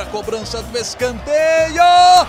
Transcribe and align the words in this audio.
para 0.00 0.04
a 0.04 0.06
cobrança 0.06 0.62
do 0.62 0.78
escanteio. 0.78 1.74
Gol! 1.74 2.26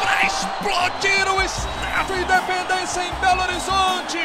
Para 0.00 0.26
explodir 0.26 1.28
o 1.32 1.42
Estádio 1.42 2.16
Independência 2.16 3.02
em 3.04 3.12
Belo 3.20 3.42
Horizonte. 3.42 4.18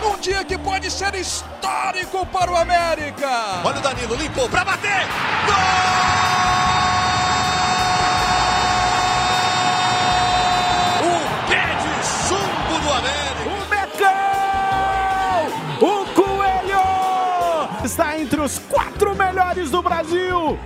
Num 0.00 0.16
dia 0.20 0.44
que 0.44 0.56
pode 0.58 0.90
ser 0.90 1.14
histórico 1.16 2.24
para 2.26 2.52
o 2.52 2.56
América. 2.56 3.62
Olha 3.64 3.78
o 3.78 3.82
Danilo, 3.82 4.14
limpou 4.14 4.48
para 4.48 4.64
bater. 4.64 5.06
Gol! 5.46 6.17
Os 18.48 18.58
quatro 18.60 19.14
melhores 19.14 19.70
do 19.70 19.82
Brasil. 19.82 20.58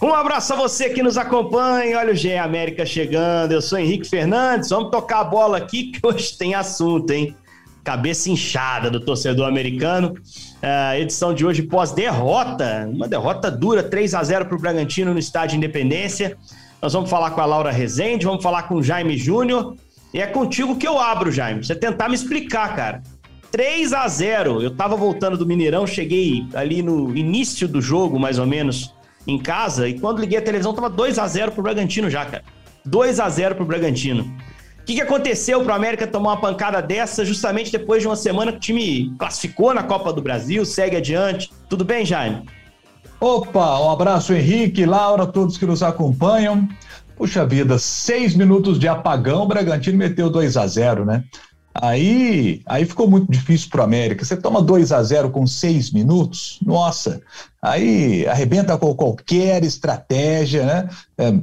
Um 0.00 0.14
abraço 0.14 0.52
a 0.52 0.56
você 0.56 0.90
que 0.90 1.02
nos 1.02 1.18
acompanha. 1.18 1.98
Olha 1.98 2.12
o 2.12 2.14
GE 2.14 2.36
América 2.36 2.86
chegando. 2.86 3.50
Eu 3.50 3.60
sou 3.60 3.80
Henrique 3.80 4.08
Fernandes. 4.08 4.70
Vamos 4.70 4.92
tocar 4.92 5.22
a 5.22 5.24
bola 5.24 5.58
aqui 5.58 5.90
que 5.90 5.98
hoje 6.06 6.38
tem 6.38 6.54
assunto, 6.54 7.10
hein? 7.10 7.34
Cabeça 7.82 8.30
inchada 8.30 8.88
do 8.88 9.00
torcedor 9.00 9.48
americano. 9.48 10.14
A 10.62 10.96
edição 11.00 11.34
de 11.34 11.44
hoje 11.44 11.62
pós-derrota, 11.64 12.88
uma 12.92 13.08
derrota 13.08 13.50
dura, 13.50 13.82
3 13.82 14.14
a 14.14 14.22
0 14.22 14.46
para 14.46 14.56
o 14.56 14.60
Bragantino 14.60 15.12
no 15.12 15.18
Estádio 15.18 15.56
Independência. 15.56 16.36
Nós 16.80 16.92
vamos 16.92 17.10
falar 17.10 17.32
com 17.32 17.40
a 17.40 17.44
Laura 17.44 17.72
Rezende, 17.72 18.24
vamos 18.24 18.42
falar 18.42 18.64
com 18.64 18.76
o 18.76 18.82
Jaime 18.84 19.16
Júnior. 19.16 19.74
E 20.14 20.20
é 20.20 20.26
contigo 20.28 20.76
que 20.76 20.86
eu 20.86 21.00
abro, 21.00 21.32
Jaime. 21.32 21.64
Você 21.64 21.74
tentar 21.74 22.08
me 22.08 22.14
explicar, 22.14 22.76
cara. 22.76 23.02
3 23.50 23.92
a 23.92 24.06
0 24.08 24.62
Eu 24.62 24.70
tava 24.70 24.96
voltando 24.96 25.36
do 25.36 25.46
Mineirão, 25.46 25.86
cheguei 25.86 26.46
ali 26.54 26.82
no 26.82 27.16
início 27.16 27.66
do 27.66 27.80
jogo, 27.80 28.18
mais 28.18 28.38
ou 28.38 28.46
menos, 28.46 28.94
em 29.26 29.38
casa, 29.38 29.88
e 29.88 29.98
quando 29.98 30.20
liguei 30.20 30.38
a 30.38 30.42
televisão 30.42 30.72
tava 30.72 30.88
2 30.88 31.18
a 31.18 31.26
0 31.26 31.52
pro 31.52 31.62
Bragantino 31.62 32.08
já, 32.08 32.24
cara. 32.24 32.44
2 32.84 33.18
a 33.18 33.28
0 33.28 33.56
pro 33.56 33.64
Bragantino. 33.64 34.22
O 34.80 34.84
que, 34.86 34.94
que 34.94 35.00
aconteceu 35.00 35.64
pro 35.64 35.72
América 35.72 36.06
tomar 36.06 36.30
uma 36.30 36.40
pancada 36.40 36.80
dessa 36.80 37.24
justamente 37.24 37.72
depois 37.72 38.02
de 38.02 38.08
uma 38.08 38.14
semana 38.14 38.52
que 38.52 38.58
o 38.58 38.60
time 38.60 39.12
classificou 39.18 39.74
na 39.74 39.82
Copa 39.82 40.12
do 40.12 40.22
Brasil, 40.22 40.64
segue 40.64 40.96
adiante? 40.96 41.50
Tudo 41.68 41.84
bem, 41.84 42.06
Jaime? 42.06 42.44
Opa, 43.18 43.80
um 43.80 43.90
abraço, 43.90 44.32
Henrique, 44.32 44.86
Laura, 44.86 45.26
todos 45.26 45.58
que 45.58 45.66
nos 45.66 45.82
acompanham. 45.82 46.68
Puxa 47.16 47.46
vida, 47.46 47.78
seis 47.78 48.36
minutos 48.36 48.78
de 48.78 48.86
apagão, 48.86 49.42
o 49.42 49.46
Bragantino 49.46 49.98
meteu 49.98 50.28
2 50.28 50.56
a 50.56 50.66
0 50.66 51.04
né? 51.04 51.24
Aí, 51.82 52.62
aí 52.64 52.84
ficou 52.84 53.08
muito 53.08 53.30
difícil 53.30 53.68
para 53.70 53.82
o 53.82 53.84
América. 53.84 54.24
Você 54.24 54.36
toma 54.36 54.62
2 54.62 54.92
a 54.92 55.02
0 55.02 55.30
com 55.30 55.46
seis 55.46 55.90
minutos, 55.90 56.58
nossa, 56.64 57.20
aí 57.60 58.26
arrebenta 58.26 58.78
com 58.78 58.94
qualquer 58.94 59.62
estratégia, 59.64 60.64
né? 60.64 60.88
É, 61.18 61.34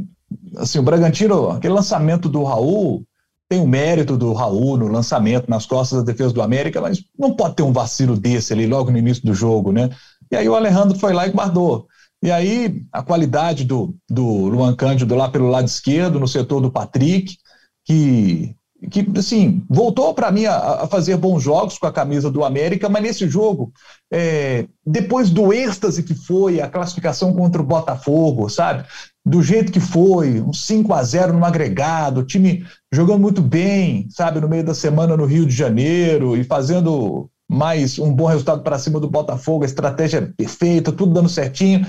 assim, 0.58 0.80
o 0.80 0.84
Bragantino, 0.84 1.50
aquele 1.50 1.74
lançamento 1.74 2.28
do 2.30 2.44
Raul, 2.44 3.06
tem 3.48 3.60
o 3.60 3.68
mérito 3.68 4.18
do 4.18 4.34
Raul 4.34 4.78
no 4.78 4.88
lançamento 4.88 5.50
nas 5.50 5.66
costas 5.66 6.00
da 6.00 6.12
defesa 6.12 6.34
do 6.34 6.42
América, 6.42 6.82
mas 6.82 7.04
não 7.18 7.36
pode 7.36 7.56
ter 7.56 7.64
um 7.64 7.74
vacilo 7.74 8.18
desse 8.18 8.54
ali 8.54 8.66
logo 8.66 8.90
no 8.90 8.98
início 8.98 9.24
do 9.24 9.34
jogo, 9.34 9.72
né? 9.72 9.90
E 10.32 10.36
aí 10.36 10.50
o 10.50 10.56
Alejandro 10.56 10.98
foi 10.98 11.14
lá 11.14 11.28
e 11.28 11.32
guardou. 11.32 11.88
E 12.24 12.32
aí 12.32 12.84
a 12.92 13.04
qualidade 13.04 13.66
do, 13.66 13.96
do 14.10 14.26
Luan 14.48 14.76
Cândido 14.76 15.14
lá 15.14 15.30
pelo 15.30 15.50
lado 15.50 15.68
esquerdo, 15.68 16.20
no 16.20 16.28
setor 16.28 16.62
do 16.62 16.72
Patrick, 16.72 17.38
que 17.86 18.56
que 18.90 19.06
assim 19.18 19.64
voltou 19.70 20.14
para 20.14 20.32
mim 20.32 20.46
a, 20.46 20.84
a, 20.84 20.88
fazer 20.88 21.18
bons 21.18 21.42
jogos 21.42 21.78
com 21.78 21.88
a 21.88 21.92
camisa 21.92 22.30
do 22.30 22.44
América, 22.44 22.90
mas 22.90 23.04
nesse 23.04 23.28
jogo, 23.28 23.72
é, 24.12 24.66
depois 24.86 25.30
do 25.30 25.54
êxtase 25.54 26.04
que 26.04 26.14
foi 26.14 26.62
a 26.62 26.68
classificação 26.68 27.34
contra 27.34 27.62
o 27.62 27.66
Botafogo, 27.66 28.50
sabe? 28.50 28.86
Do 29.26 29.42
jeito 29.42 29.72
que 29.72 29.80
foi, 29.80 30.42
um 30.42 30.52
5 30.52 30.94
a 30.94 31.04
0 31.04 31.34
no 31.34 31.46
agregado, 31.46 32.20
o 32.20 32.26
time 32.26 32.66
jogando 32.92 33.20
muito 33.20 33.42
bem, 33.42 34.08
sabe, 34.10 34.42
no 34.42 34.50
meio 34.50 34.64
da 34.64 34.74
semana 34.74 35.16
no 35.16 35.26
Rio 35.26 35.46
de 35.46 35.56
Janeiro 35.56 36.36
e 36.36 36.44
fazendo 36.44 37.30
mais 37.50 38.00
um 38.00 38.14
bom 38.14 38.26
resultado 38.26 38.64
para 38.64 38.80
cima 38.80 39.00
do 39.00 39.10
Botafogo, 39.10 39.64
a 39.64 39.68
estratégia 39.68 40.34
perfeita, 40.36 40.92
tudo 40.92 41.14
dando 41.14 41.30
certinho. 41.30 41.86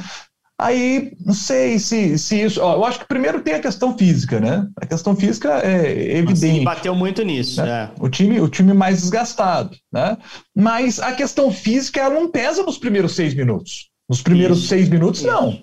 Aí, 0.58 1.12
não 1.24 1.34
sei 1.34 1.78
se, 1.80 2.16
se 2.16 2.40
isso. 2.40 2.60
Ó, 2.62 2.76
eu 2.76 2.84
acho 2.84 3.00
que 3.00 3.08
primeiro 3.08 3.42
tem 3.42 3.54
a 3.54 3.60
questão 3.60 3.98
física, 3.98 4.38
né? 4.38 4.68
A 4.80 4.86
questão 4.86 5.16
física 5.16 5.60
é 5.64 6.18
evidente. 6.18 6.58
Sim, 6.58 6.64
bateu 6.64 6.94
muito 6.94 7.22
nisso. 7.22 7.60
Né? 7.60 7.90
É. 7.90 7.90
O, 8.02 8.08
time, 8.08 8.40
o 8.40 8.48
time 8.48 8.72
mais 8.72 9.00
desgastado, 9.00 9.76
né? 9.92 10.16
Mas 10.54 11.00
a 11.00 11.12
questão 11.12 11.50
física 11.50 12.00
ela 12.00 12.14
não 12.14 12.30
pesa 12.30 12.62
nos 12.62 12.78
primeiros 12.78 13.16
seis 13.16 13.34
minutos. 13.34 13.90
Nos 14.08 14.22
primeiros 14.22 14.58
isso. 14.58 14.68
seis 14.68 14.88
minutos, 14.88 15.20
isso. 15.20 15.28
não. 15.28 15.60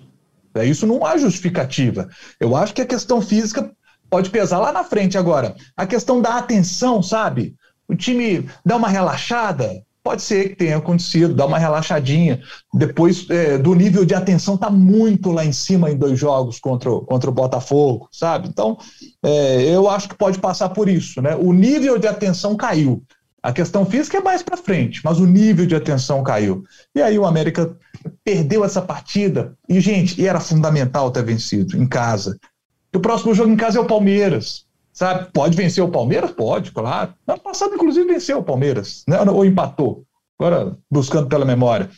É, 0.54 0.66
isso 0.66 0.86
não 0.86 1.06
há 1.06 1.18
justificativa. 1.18 2.10
Eu 2.38 2.56
acho 2.56 2.74
que 2.74 2.82
a 2.82 2.86
questão 2.86 3.22
física 3.22 3.72
pode 4.10 4.30
pesar 4.30 4.60
lá 4.60 4.74
na 4.74 4.84
frente. 4.84 5.18
Agora, 5.18 5.56
a 5.78 5.88
questão 5.88 6.22
da 6.22 6.38
atenção, 6.38 7.02
sabe? 7.02 7.56
O 7.88 7.96
time 7.96 8.50
dá 8.66 8.76
uma 8.76 8.90
relaxada, 8.90 9.82
Pode 10.04 10.24
ser 10.24 10.50
que 10.50 10.56
tenha 10.56 10.78
acontecido, 10.78 11.34
dá 11.34 11.46
uma 11.46 11.60
relaxadinha. 11.60 12.42
Depois 12.74 13.30
é, 13.30 13.58
do 13.58 13.76
nível 13.76 14.04
de 14.04 14.16
atenção 14.16 14.58
tá 14.58 14.70
muito 14.70 15.32
lá 15.32 15.46
em 15.46 15.52
cima 15.52 15.92
em 15.92 15.98
dois 15.98 16.18
jogos 16.18 16.60
contra, 16.60 16.92
o, 16.92 17.02
contra 17.02 17.30
o 17.30 17.34
Botafogo, 17.34 18.10
sabe? 18.12 18.48
Então, 18.48 18.78
é, 19.24 19.64
eu 19.70 19.88
acho 19.88 20.10
que 20.10 20.16
pode 20.16 20.40
passar 20.40 20.70
por 20.70 20.90
isso, 20.90 21.22
né? 21.22 21.36
O 21.36 21.54
nível 21.54 22.00
de 22.00 22.08
atenção 22.08 22.56
caiu. 22.56 23.04
A 23.44 23.52
questão 23.52 23.86
física 23.86 24.18
é 24.18 24.22
mais 24.22 24.44
para 24.44 24.56
frente, 24.56 25.02
mas 25.04 25.20
o 25.20 25.26
nível 25.26 25.66
de 25.66 25.76
atenção 25.76 26.24
caiu. 26.24 26.64
E 26.96 27.02
aí 27.02 27.18
o 27.18 27.26
América 27.26 27.76
perdeu 28.24 28.64
essa 28.64 28.82
partida. 28.82 29.56
E, 29.68 29.80
gente, 29.80 30.24
era 30.26 30.40
fundamental 30.40 31.10
ter 31.10 31.24
vencido 31.24 31.76
em 31.76 31.88
casa. 31.88 32.38
o 32.94 33.00
próximo 33.00 33.34
jogo 33.34 33.52
em 33.52 33.56
casa 33.56 33.80
é 33.80 33.82
o 33.82 33.86
Palmeiras. 33.86 34.66
Sabe? 34.94 35.30
Pode 35.32 35.56
vencer 35.56 35.84
o 35.84 35.90
Palmeiras? 35.90 36.32
Pode, 36.32 36.72
claro. 36.72 37.14
Ano 37.28 37.40
passado, 37.40 37.76
inclusive, 37.76 38.12
venceu 38.12 38.40
o 38.40 38.44
Palmeiras, 38.44 39.04
né? 39.08 39.20
ou 39.22 39.46
empatou. 39.46 40.04
Agora, 40.40 40.76
buscando 40.90 41.28
pela 41.28 41.46
memória. 41.46 41.90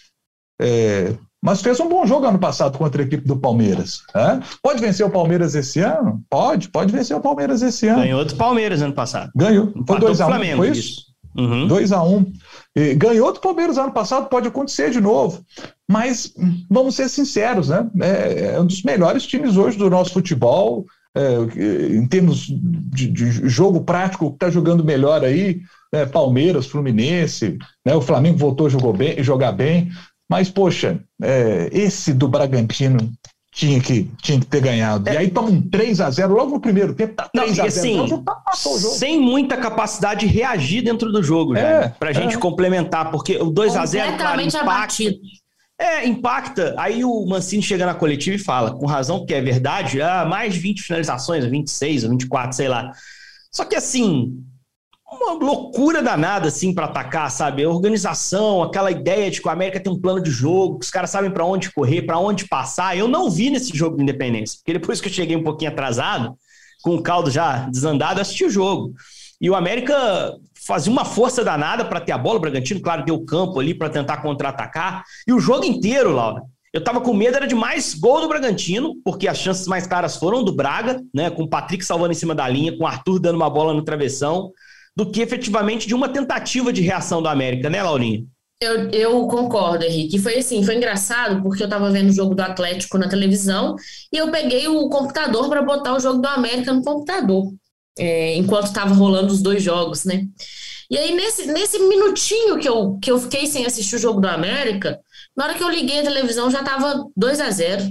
É, 0.61 1.15
mas 1.43 1.61
fez 1.61 1.77
um 1.79 1.89
bom 1.89 2.05
jogo 2.05 2.25
ano 2.25 2.39
passado 2.39 2.77
contra 2.77 3.01
a 3.01 3.05
equipe 3.05 3.27
do 3.27 3.35
Palmeiras. 3.35 4.01
Né? 4.15 4.41
Pode 4.61 4.79
vencer 4.79 5.05
o 5.05 5.09
Palmeiras 5.09 5.55
esse 5.55 5.81
ano? 5.81 6.23
Pode, 6.29 6.69
pode 6.69 6.93
vencer 6.93 7.17
o 7.17 7.19
Palmeiras 7.19 7.61
esse 7.61 7.87
ano. 7.87 8.01
Ganhou 8.01 8.23
do 8.23 8.35
Palmeiras 8.35 8.81
ano 8.81 8.93
passado. 8.93 9.29
Ganhou. 9.35 9.73
Foi 9.85 9.99
2x1, 9.99 10.53
um, 10.53 10.57
foi 10.57 10.69
isso? 10.69 11.13
2x1. 11.35 12.05
Uhum. 12.05 12.17
Um. 12.17 12.33
Ganhou 12.95 13.33
do 13.33 13.41
Palmeiras 13.41 13.77
ano 13.77 13.91
passado, 13.91 14.29
pode 14.29 14.47
acontecer 14.47 14.89
de 14.91 15.01
novo. 15.01 15.43
Mas 15.89 16.33
vamos 16.69 16.95
ser 16.95 17.09
sinceros, 17.09 17.67
né? 17.67 17.89
É, 18.01 18.55
é 18.55 18.59
um 18.59 18.65
dos 18.65 18.81
melhores 18.83 19.25
times 19.25 19.57
hoje 19.57 19.77
do 19.77 19.89
nosso 19.89 20.13
futebol 20.13 20.85
é, 21.15 21.95
em 21.95 22.05
termos 22.07 22.47
de, 22.47 23.07
de, 23.07 23.49
jogo 23.49 23.81
prático, 23.81 24.27
está 24.27 24.49
jogando 24.49 24.83
melhor 24.83 25.23
aí, 25.23 25.61
né, 25.91 26.05
Palmeiras, 26.05 26.65
Fluminense, 26.65 27.57
né, 27.85 27.95
o 27.95 28.01
Flamengo 28.01 28.37
voltou 28.37 28.67
a 28.67 28.69
jogar 28.69 28.93
bem, 28.93 29.23
jogar 29.23 29.51
bem 29.51 29.91
mas, 30.33 30.49
poxa, 30.49 30.99
é, 31.21 31.69
esse 31.71 32.11
do 32.13 32.27
Bragantino 32.27 33.11
tinha 33.53 33.79
que, 33.79 34.09
tinha 34.19 34.39
que 34.39 34.47
ter 34.47 34.61
ganhado. 34.61 35.07
É. 35.07 35.13
E 35.13 35.17
aí 35.17 35.29
toma 35.29 35.49
um 35.49 35.61
3 35.61 36.01
a 36.01 36.09
0 36.09 36.33
logo 36.33 36.51
no 36.51 36.59
primeiro 36.59 36.95
tempo, 36.95 37.13
tá 37.13 37.29
3 37.31 37.57
Não, 37.57 37.65
a 37.65 37.69
0 37.69 38.07
assim, 38.07 38.23
tá, 38.23 38.41
Sem 38.55 39.19
muita 39.19 39.57
capacidade 39.57 40.21
de 40.21 40.33
reagir 40.33 40.83
dentro 40.83 41.11
do 41.11 41.21
jogo, 41.21 41.55
é, 41.55 41.61
né? 41.61 41.95
Pra 41.99 42.11
gente 42.11 42.35
é. 42.35 42.39
complementar, 42.39 43.11
porque 43.11 43.37
o 43.37 43.51
2 43.51 43.75
a 43.75 43.85
0 43.85 44.17
claro, 44.17 44.41
impacta, 44.41 44.61
abatido. 44.61 45.17
É, 45.79 46.05
impacta. 46.05 46.75
Aí 46.77 47.03
o 47.03 47.25
Mancini 47.25 47.63
chega 47.63 47.85
na 47.85 47.93
coletiva 47.93 48.35
e 48.35 48.39
fala, 48.39 48.75
com 48.75 48.85
razão, 48.85 49.19
porque 49.19 49.33
é 49.33 49.41
verdade, 49.41 50.01
ah, 50.01 50.25
mais 50.25 50.53
de 50.53 50.59
20 50.59 50.81
finalizações, 50.83 51.45
26 51.45 52.03
ou 52.03 52.11
24, 52.11 52.55
sei 52.55 52.67
lá. 52.67 52.91
Só 53.51 53.65
que 53.65 53.75
assim, 53.75 54.43
uma 55.21 55.33
loucura 55.33 56.01
danada 56.01 56.47
assim 56.47 56.73
para 56.73 56.85
atacar, 56.85 57.29
sabe? 57.29 57.63
A 57.63 57.69
organização, 57.69 58.63
aquela 58.63 58.91
ideia 58.91 59.29
de 59.29 59.41
que 59.41 59.47
o 59.47 59.51
América 59.51 59.79
tem 59.79 59.91
um 59.91 59.99
plano 59.99 60.21
de 60.21 60.31
jogo, 60.31 60.79
que 60.79 60.85
os 60.85 60.91
caras 60.91 61.09
sabem 61.09 61.31
para 61.31 61.45
onde 61.45 61.71
correr, 61.71 62.03
para 62.03 62.19
onde 62.19 62.47
passar. 62.47 62.97
Eu 62.97 63.07
não 63.07 63.29
vi 63.29 63.49
nesse 63.49 63.75
jogo 63.75 63.97
de 63.97 64.03
Independência, 64.03 64.57
porque 64.59 64.73
depois 64.73 65.01
que 65.01 65.07
eu 65.07 65.13
cheguei 65.13 65.35
um 65.35 65.43
pouquinho 65.43 65.71
atrasado, 65.71 66.35
com 66.81 66.95
o 66.95 67.01
caldo 67.01 67.29
já 67.29 67.69
desandado, 67.69 68.19
eu 68.19 68.21
assisti 68.21 68.45
o 68.45 68.49
jogo. 68.49 68.93
E 69.39 69.49
o 69.49 69.55
América 69.55 70.33
fazia 70.65 70.91
uma 70.91 71.05
força 71.05 71.43
danada 71.43 71.85
para 71.85 71.99
ter 71.99 72.11
a 72.11 72.17
bola. 72.17 72.37
O 72.37 72.41
Bragantino, 72.41 72.81
claro, 72.81 73.05
deu 73.05 73.23
campo 73.25 73.59
ali 73.59 73.73
para 73.73 73.89
tentar 73.89 74.17
contra-atacar. 74.17 75.03
E 75.27 75.33
o 75.33 75.39
jogo 75.39 75.65
inteiro, 75.65 76.11
Laura, 76.11 76.41
eu 76.73 76.83
tava 76.83 77.01
com 77.01 77.13
medo, 77.13 77.35
era 77.35 77.47
de 77.47 77.53
mais 77.53 77.93
gol 77.93 78.21
do 78.21 78.27
Bragantino, 78.27 78.95
porque 79.03 79.27
as 79.27 79.37
chances 79.37 79.67
mais 79.67 79.85
claras 79.85 80.17
foram 80.17 80.43
do 80.43 80.55
Braga, 80.55 81.01
né? 81.13 81.29
Com 81.29 81.43
o 81.43 81.47
Patrick 81.47 81.85
salvando 81.85 82.13
em 82.13 82.15
cima 82.15 82.33
da 82.33 82.47
linha, 82.47 82.75
com 82.75 82.83
o 82.83 82.87
Arthur 82.87 83.19
dando 83.19 83.35
uma 83.35 83.49
bola 83.49 83.73
no 83.73 83.83
travessão, 83.83 84.51
do 84.95 85.09
que 85.09 85.21
efetivamente 85.21 85.87
de 85.87 85.93
uma 85.93 86.09
tentativa 86.09 86.73
de 86.73 86.81
reação 86.81 87.21
do 87.21 87.29
América, 87.29 87.69
né, 87.69 87.83
Laurinha? 87.83 88.25
Eu, 88.61 88.89
eu, 88.91 89.27
concordo, 89.27 89.83
Henrique. 89.83 90.17
Foi 90.17 90.37
assim, 90.37 90.63
foi 90.63 90.75
engraçado 90.75 91.43
porque 91.43 91.63
eu 91.63 91.67
estava 91.67 91.91
vendo 91.91 92.09
o 92.09 92.13
jogo 92.13 92.33
do 92.33 92.41
Atlético 92.41 92.97
na 92.97 93.09
televisão 93.09 93.75
e 94.11 94.17
eu 94.17 94.31
peguei 94.31 94.67
o 94.67 94.87
computador 94.89 95.49
para 95.49 95.61
botar 95.61 95.93
o 95.93 95.99
jogo 95.99 96.21
do 96.21 96.27
América 96.27 96.71
no 96.71 96.81
computador 96.81 97.51
é, 97.97 98.35
enquanto 98.35 98.67
estava 98.67 98.93
rolando 98.93 99.33
os 99.33 99.41
dois 99.41 99.61
jogos, 99.61 100.05
né? 100.05 100.25
E 100.89 100.97
aí, 100.97 101.13
nesse, 101.15 101.47
nesse 101.47 101.79
minutinho 101.79 102.59
que 102.59 102.67
eu, 102.67 102.99
que 103.01 103.11
eu 103.11 103.19
fiquei 103.19 103.47
sem 103.47 103.65
assistir 103.65 103.95
o 103.95 103.99
jogo 103.99 104.21
do 104.21 104.27
América, 104.27 104.99
na 105.35 105.45
hora 105.45 105.53
que 105.55 105.63
eu 105.63 105.69
liguei 105.69 105.99
a 105.99 106.03
televisão 106.03 106.51
já 106.51 106.63
tava 106.63 107.05
2 107.15 107.39
a 107.39 107.49
0 107.49 107.83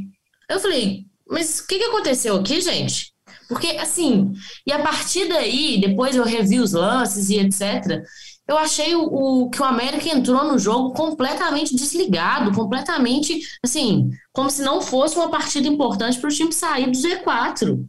Eu 0.49 0.61
falei, 0.61 1.05
mas 1.29 1.61
o 1.61 1.67
que, 1.67 1.79
que 1.79 1.85
aconteceu 1.85 2.37
aqui, 2.37 2.61
gente? 2.61 3.13
Porque, 3.49 3.69
assim, 3.79 4.33
e 4.67 4.73
a 4.73 4.79
partir 4.79 5.29
daí, 5.29 5.81
depois 5.81 6.17
eu 6.17 6.25
revi 6.25 6.61
os 6.61 6.73
lances 6.73 7.29
e 7.29 7.39
etc., 7.39 8.03
eu 8.49 8.59
achei 8.59 8.95
o, 8.95 9.03
o, 9.05 9.51
que 9.51 9.63
o 9.63 9.65
América 9.65 10.09
entrou 10.09 10.45
no 10.45 10.59
jogo 10.59 10.93
completamente 10.93 11.75
desligado, 11.75 12.53
completamente, 12.53 13.41
assim, 13.65 14.11
como 14.33 14.51
se 14.51 14.63
não 14.63 14.81
fosse 14.81 15.17
uma 15.17 15.31
partida 15.31 15.69
importante 15.69 16.19
para 16.19 16.29
o 16.29 16.33
time 16.33 16.53
sair 16.53 16.91
do 16.91 16.99
Z4. 16.99 17.85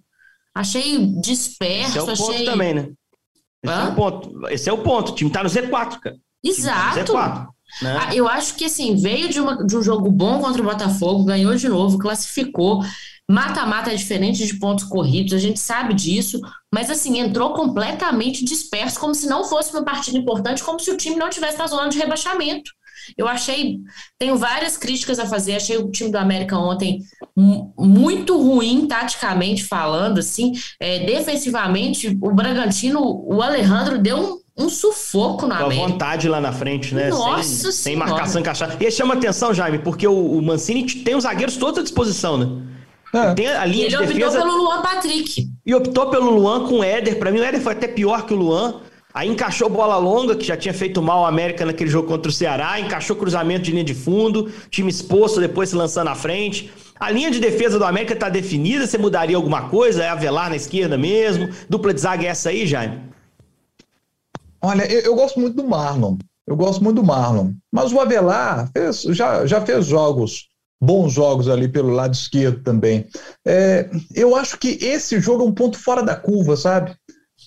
Achei 0.55 1.05
disperso, 1.21 1.89
Esse 1.89 1.97
é 1.97 2.03
o 2.03 2.11
achei... 2.11 2.25
ponto 2.25 2.45
também, 2.45 2.73
né? 2.73 2.89
Esse 3.63 3.73
é, 3.73 3.83
o 3.83 3.95
ponto. 3.95 4.47
Esse 4.49 4.69
é 4.69 4.73
o 4.73 4.77
ponto. 4.79 5.11
O 5.11 5.15
time 5.15 5.31
tá 5.31 5.43
no 5.43 5.49
Z4, 5.49 5.99
cara. 5.99 6.17
Exato. 6.43 7.13
Tá 7.13 7.13
Z4, 7.13 7.47
né? 7.81 7.97
ah, 8.01 8.15
eu 8.15 8.27
acho 8.27 8.55
que 8.55 8.65
assim, 8.65 8.95
veio 8.95 9.29
de, 9.29 9.39
uma, 9.39 9.65
de 9.65 9.75
um 9.75 9.81
jogo 9.81 10.11
bom 10.11 10.39
contra 10.39 10.61
o 10.61 10.65
Botafogo, 10.65 11.23
ganhou 11.23 11.55
de 11.55 11.69
novo, 11.69 11.97
classificou. 11.97 12.83
Mata-mata 13.29 13.91
é 13.91 13.95
diferente 13.95 14.45
de 14.45 14.59
pontos 14.59 14.83
corridos, 14.83 15.33
a 15.33 15.37
gente 15.37 15.57
sabe 15.57 15.93
disso, 15.93 16.41
mas 16.73 16.89
assim, 16.89 17.19
entrou 17.19 17.53
completamente 17.53 18.43
disperso, 18.43 18.99
como 18.99 19.15
se 19.15 19.27
não 19.27 19.45
fosse 19.45 19.71
uma 19.71 19.83
partida 19.83 20.17
importante, 20.17 20.61
como 20.61 20.77
se 20.77 20.91
o 20.91 20.97
time 20.97 21.15
não 21.15 21.29
tivesse 21.29 21.57
na 21.57 21.65
zona 21.67 21.87
de 21.87 21.97
rebaixamento. 21.97 22.69
Eu 23.17 23.27
achei, 23.27 23.77
tenho 24.17 24.37
várias 24.37 24.77
críticas 24.77 25.19
a 25.19 25.25
fazer, 25.25 25.55
achei 25.55 25.77
o 25.77 25.89
time 25.89 26.11
do 26.11 26.17
América 26.17 26.57
ontem 26.57 26.99
muito 27.77 28.37
ruim, 28.41 28.87
taticamente 28.87 29.63
falando, 29.63 30.19
assim, 30.19 30.51
é, 30.79 30.99
defensivamente, 30.99 32.17
o 32.21 32.33
Bragantino, 32.33 33.01
o 33.01 33.41
Alejandro 33.41 33.97
deu 33.97 34.17
um, 34.17 34.65
um 34.65 34.69
sufoco 34.69 35.47
na 35.47 35.59
América. 35.59 35.87
vontade 35.87 36.29
lá 36.29 36.39
na 36.39 36.51
frente, 36.51 36.93
né? 36.93 37.09
Nossa 37.09 37.43
sem, 37.43 37.71
sem 37.71 37.95
marcação 37.95 38.41
encaixada. 38.41 38.77
E 38.79 38.91
chama 38.91 39.15
atenção, 39.15 39.53
Jaime, 39.53 39.79
porque 39.79 40.07
o, 40.07 40.37
o 40.37 40.41
Mancini 40.41 40.85
tem 40.85 41.15
os 41.15 41.23
zagueiros 41.23 41.57
todos 41.57 41.79
à 41.79 41.83
disposição, 41.83 42.37
né? 42.37 42.73
É. 43.13 43.33
Tem 43.35 43.47
a 43.47 43.65
linha 43.65 43.85
ele 43.85 43.97
de 43.97 44.05
defesa... 44.07 44.39
optou 44.39 44.41
pelo 44.41 44.63
Luan 44.63 44.81
Patrick. 44.81 45.47
E 45.65 45.75
optou 45.75 46.09
pelo 46.09 46.31
Luan 46.31 46.67
com 46.67 46.79
o 46.79 46.83
Éder. 46.83 47.19
Para 47.19 47.31
mim, 47.31 47.39
o 47.39 47.43
Éder 47.43 47.61
foi 47.61 47.73
até 47.73 47.87
pior 47.87 48.25
que 48.25 48.33
o 48.33 48.37
Luan. 48.37 48.81
Aí 49.13 49.29
encaixou 49.29 49.69
bola 49.69 49.97
longa, 49.97 50.35
que 50.35 50.45
já 50.45 50.57
tinha 50.57 50.73
feito 50.73 51.01
mal 51.01 51.19
ao 51.19 51.25
América 51.25 51.65
naquele 51.65 51.89
jogo 51.89 52.07
contra 52.07 52.29
o 52.29 52.33
Ceará, 52.33 52.79
encaixou 52.79 53.15
cruzamento 53.15 53.63
de 53.63 53.71
linha 53.71 53.83
de 53.83 53.93
fundo, 53.93 54.51
time 54.71 54.89
exposto, 54.89 55.39
depois 55.39 55.69
se 55.69 55.75
lançando 55.75 56.07
à 56.07 56.15
frente. 56.15 56.71
A 56.99 57.11
linha 57.11 57.29
de 57.29 57.39
defesa 57.39 57.77
do 57.77 57.85
América 57.85 58.13
está 58.13 58.27
definida, 58.27 58.87
você 58.87 58.97
mudaria 58.97 59.35
alguma 59.35 59.69
coisa? 59.69 60.03
É 60.03 60.09
a 60.09 60.15
Velar 60.15 60.49
na 60.49 60.55
esquerda 60.55 60.97
mesmo? 60.97 61.49
Dupla 61.69 61.93
de 61.93 62.01
zaga 62.01 62.23
é 62.23 62.27
essa 62.27 62.49
aí, 62.49 62.65
Jaime? 62.65 63.01
Olha, 64.59 64.89
eu, 64.91 65.01
eu, 65.01 65.15
gosto 65.15 65.39
muito 65.39 65.57
do 65.57 65.63
Marlon. 65.63 66.17
Eu 66.47 66.55
gosto 66.55 66.83
muito 66.83 67.01
do 67.01 67.05
Marlon. 67.05 67.51
Mas 67.71 67.91
o 67.91 67.99
Avelar 67.99 68.69
fez, 68.71 69.01
já, 69.01 69.45
já 69.45 69.59
fez 69.59 69.85
jogos, 69.85 70.47
bons 70.81 71.11
jogos 71.13 71.49
ali 71.49 71.67
pelo 71.67 71.89
lado 71.89 72.13
esquerdo 72.13 72.63
também. 72.63 73.05
É, 73.45 73.89
eu 74.15 74.35
acho 74.35 74.57
que 74.57 74.69
esse 74.81 75.19
jogo 75.19 75.43
é 75.43 75.47
um 75.47 75.53
ponto 75.53 75.77
fora 75.77 76.01
da 76.01 76.15
curva, 76.15 76.55
sabe? 76.55 76.95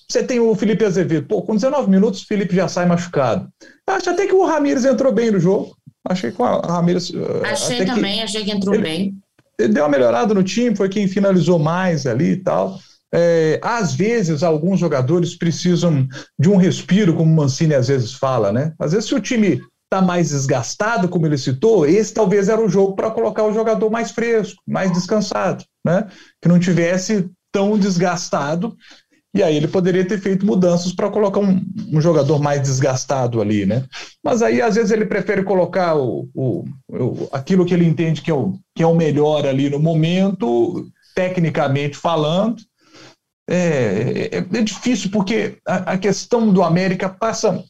Você 0.09 0.23
tem 0.23 0.39
o 0.39 0.55
Felipe 0.55 0.85
Azevedo. 0.85 1.27
Pô, 1.27 1.43
com 1.43 1.55
19 1.55 1.91
minutos, 1.91 2.23
o 2.23 2.27
Felipe 2.27 2.55
já 2.55 2.69
sai 2.69 2.87
machucado. 2.87 3.49
Acho 3.89 4.11
até 4.11 4.27
que 4.27 4.35
o 4.35 4.45
Ramires 4.45 4.85
entrou 4.85 5.13
bem 5.13 5.31
no 5.31 5.41
jogo. 5.41 5.77
Achei 6.09 6.31
que 6.31 6.41
o 6.41 6.45
Ramires. 6.45 7.13
Eh, 7.13 7.49
achei 7.49 7.85
também, 7.85 8.19
que 8.19 8.23
achei 8.23 8.45
que 8.45 8.53
entrou 8.53 8.75
ele, 8.75 8.83
bem. 8.83 9.15
Ele 9.59 9.73
deu 9.73 9.83
uma 9.83 9.91
melhorada 9.91 10.33
no 10.33 10.45
time, 10.45 10.77
foi 10.77 10.89
quem 10.89 11.09
finalizou 11.09 11.59
mais 11.59 12.07
ali 12.07 12.33
e 12.33 12.37
tal. 12.37 12.79
É, 13.13 13.59
às 13.63 13.95
vezes, 13.95 14.43
alguns 14.43 14.79
jogadores 14.79 15.35
precisam 15.35 16.07
de 16.39 16.49
um 16.49 16.57
respiro, 16.57 17.15
como 17.15 17.33
o 17.33 17.37
Mancini 17.37 17.75
às 17.75 17.89
vezes 17.89 18.13
fala, 18.13 18.53
né? 18.53 18.73
Às 18.79 18.93
vezes, 18.93 19.09
se 19.09 19.15
o 19.15 19.21
time 19.21 19.61
está 19.85 20.03
mais 20.03 20.31
desgastado, 20.31 21.09
como 21.09 21.27
ele 21.27 21.39
citou, 21.39 21.87
esse 21.87 22.13
talvez 22.13 22.49
era 22.49 22.61
o 22.61 22.69
jogo 22.69 22.95
para 22.95 23.11
colocar 23.11 23.45
o 23.45 23.55
jogador 23.55 23.91
mais 23.91 24.11
fresco, 24.11 24.61
mais 24.67 24.93
descansado, 24.93 25.65
né? 25.85 26.07
Que 26.41 26.49
não 26.49 26.59
tivesse 26.59 27.29
tão 27.53 27.79
desgastado 27.79 28.77
e 29.37 29.43
aí 29.43 29.57
ele 29.57 29.69
poderia 29.69 30.05
ter 30.05 30.19
feito 30.19 30.47
mudanças 30.47 30.93
para 30.93 31.11
colocar 31.11 31.41
um, 31.41 31.63
um, 31.93 32.01
jogador 32.01 32.41
mais 32.41 32.63
desgastado 32.63 33.41
ali, 33.41 33.67
né? 33.67 33.85
Mas 34.23 34.43
aí 34.43 34.63
às 34.63 34.75
vezes 34.75 34.91
ele 34.91 35.07
prefere 35.07 35.43
colocar 35.43 35.95
o, 35.95 36.29
o, 36.35 36.65
o, 36.89 37.29
aquilo 37.33 37.65
que 37.65 37.75
ele 37.75 37.85
entende 37.85 38.23
que 38.23 38.31
é, 38.31 38.35
o, 38.35 38.59
que 38.75 38.83
é 38.83 38.87
o 38.87 38.95
melhor 38.95 39.47
ali 39.47 39.69
no 39.69 39.79
momento, 39.79 40.87
tecnicamente 41.15 41.97
falando. 41.97 42.57
É, 43.49 44.29
é, 44.33 44.37
é 44.39 44.63
difícil 44.63 45.11
porque 45.11 45.59
a, 45.67 45.93
a 45.93 45.99
questão 45.99 46.53
do 46.53 46.63
América 46.63 47.09
passa, 47.09 47.63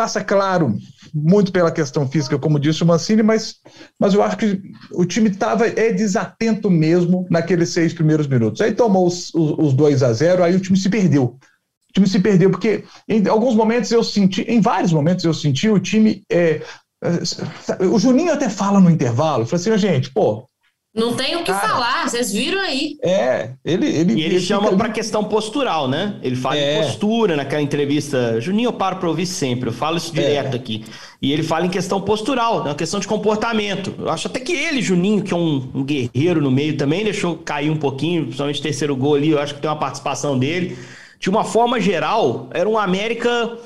passa 0.00 0.24
claro 0.24 0.78
muito 1.12 1.52
pela 1.52 1.70
questão 1.70 2.08
física, 2.08 2.38
como 2.38 2.58
disse 2.58 2.82
o 2.82 2.86
Mancini, 2.86 3.22
mas, 3.22 3.56
mas 3.98 4.14
eu 4.14 4.22
acho 4.22 4.38
que 4.38 4.62
o 4.92 5.04
time 5.04 5.28
estava 5.28 5.66
é 5.66 5.92
desatento 5.92 6.70
mesmo 6.70 7.26
naqueles 7.28 7.68
seis 7.68 7.92
primeiros 7.92 8.26
minutos. 8.26 8.62
Aí 8.62 8.72
tomou 8.72 9.06
os, 9.06 9.28
os, 9.34 9.58
os 9.58 9.74
2 9.74 10.02
a 10.02 10.10
0 10.10 10.42
aí 10.42 10.56
o 10.56 10.60
time 10.60 10.78
se 10.78 10.88
perdeu. 10.88 11.24
O 11.24 11.92
time 11.92 12.06
se 12.06 12.18
perdeu, 12.18 12.50
porque 12.50 12.82
em 13.06 13.28
alguns 13.28 13.54
momentos 13.54 13.90
eu 13.92 14.02
senti, 14.02 14.40
em 14.42 14.62
vários 14.62 14.90
momentos 14.90 15.22
eu 15.22 15.34
senti 15.34 15.68
o 15.68 15.78
time. 15.78 16.22
É, 16.32 16.62
é 17.04 17.84
o 17.84 17.98
Juninho 17.98 18.32
até 18.32 18.48
fala 18.48 18.80
no 18.80 18.88
intervalo, 18.88 19.44
falou 19.44 19.60
assim, 19.60 19.76
gente, 19.76 20.10
pô, 20.10 20.46
não 20.92 21.14
tem 21.14 21.36
o 21.36 21.44
que 21.44 21.52
Cara, 21.52 21.68
falar, 21.68 22.08
vocês 22.08 22.32
viram 22.32 22.60
aí. 22.60 22.96
É, 23.02 23.50
ele. 23.64 23.86
ele 23.86 24.12
e 24.14 24.24
ele, 24.24 24.34
ele 24.36 24.40
chama 24.40 24.76
para 24.76 24.88
questão 24.88 25.22
postural, 25.22 25.86
né? 25.86 26.16
Ele 26.20 26.34
fala 26.34 26.58
é. 26.58 26.78
em 26.78 26.82
postura 26.82 27.36
naquela 27.36 27.62
entrevista. 27.62 28.40
Juninho, 28.40 28.68
eu 28.68 28.72
paro 28.72 28.96
para 28.96 29.08
ouvir 29.08 29.26
sempre, 29.26 29.68
eu 29.68 29.72
falo 29.72 29.96
isso 29.98 30.12
direto 30.12 30.54
é. 30.54 30.56
aqui. 30.56 30.84
E 31.22 31.32
ele 31.32 31.44
fala 31.44 31.64
em 31.64 31.68
questão 31.68 32.00
postural, 32.00 32.62
uma 32.62 32.74
questão 32.74 32.98
de 32.98 33.06
comportamento. 33.06 33.94
Eu 33.98 34.08
acho 34.08 34.26
até 34.26 34.40
que 34.40 34.52
ele, 34.52 34.82
Juninho, 34.82 35.22
que 35.22 35.32
é 35.32 35.36
um, 35.36 35.70
um 35.72 35.84
guerreiro 35.84 36.40
no 36.40 36.50
meio 36.50 36.76
também, 36.76 37.04
deixou 37.04 37.36
cair 37.36 37.70
um 37.70 37.76
pouquinho, 37.76 38.24
principalmente 38.24 38.58
o 38.58 38.62
terceiro 38.62 38.96
gol 38.96 39.14
ali, 39.14 39.30
eu 39.30 39.38
acho 39.38 39.54
que 39.54 39.60
tem 39.60 39.70
uma 39.70 39.78
participação 39.78 40.36
dele. 40.36 40.76
De 41.20 41.30
uma 41.30 41.44
forma 41.44 41.78
geral, 41.80 42.48
era 42.52 42.68
um 42.68 42.76
América 42.76 43.56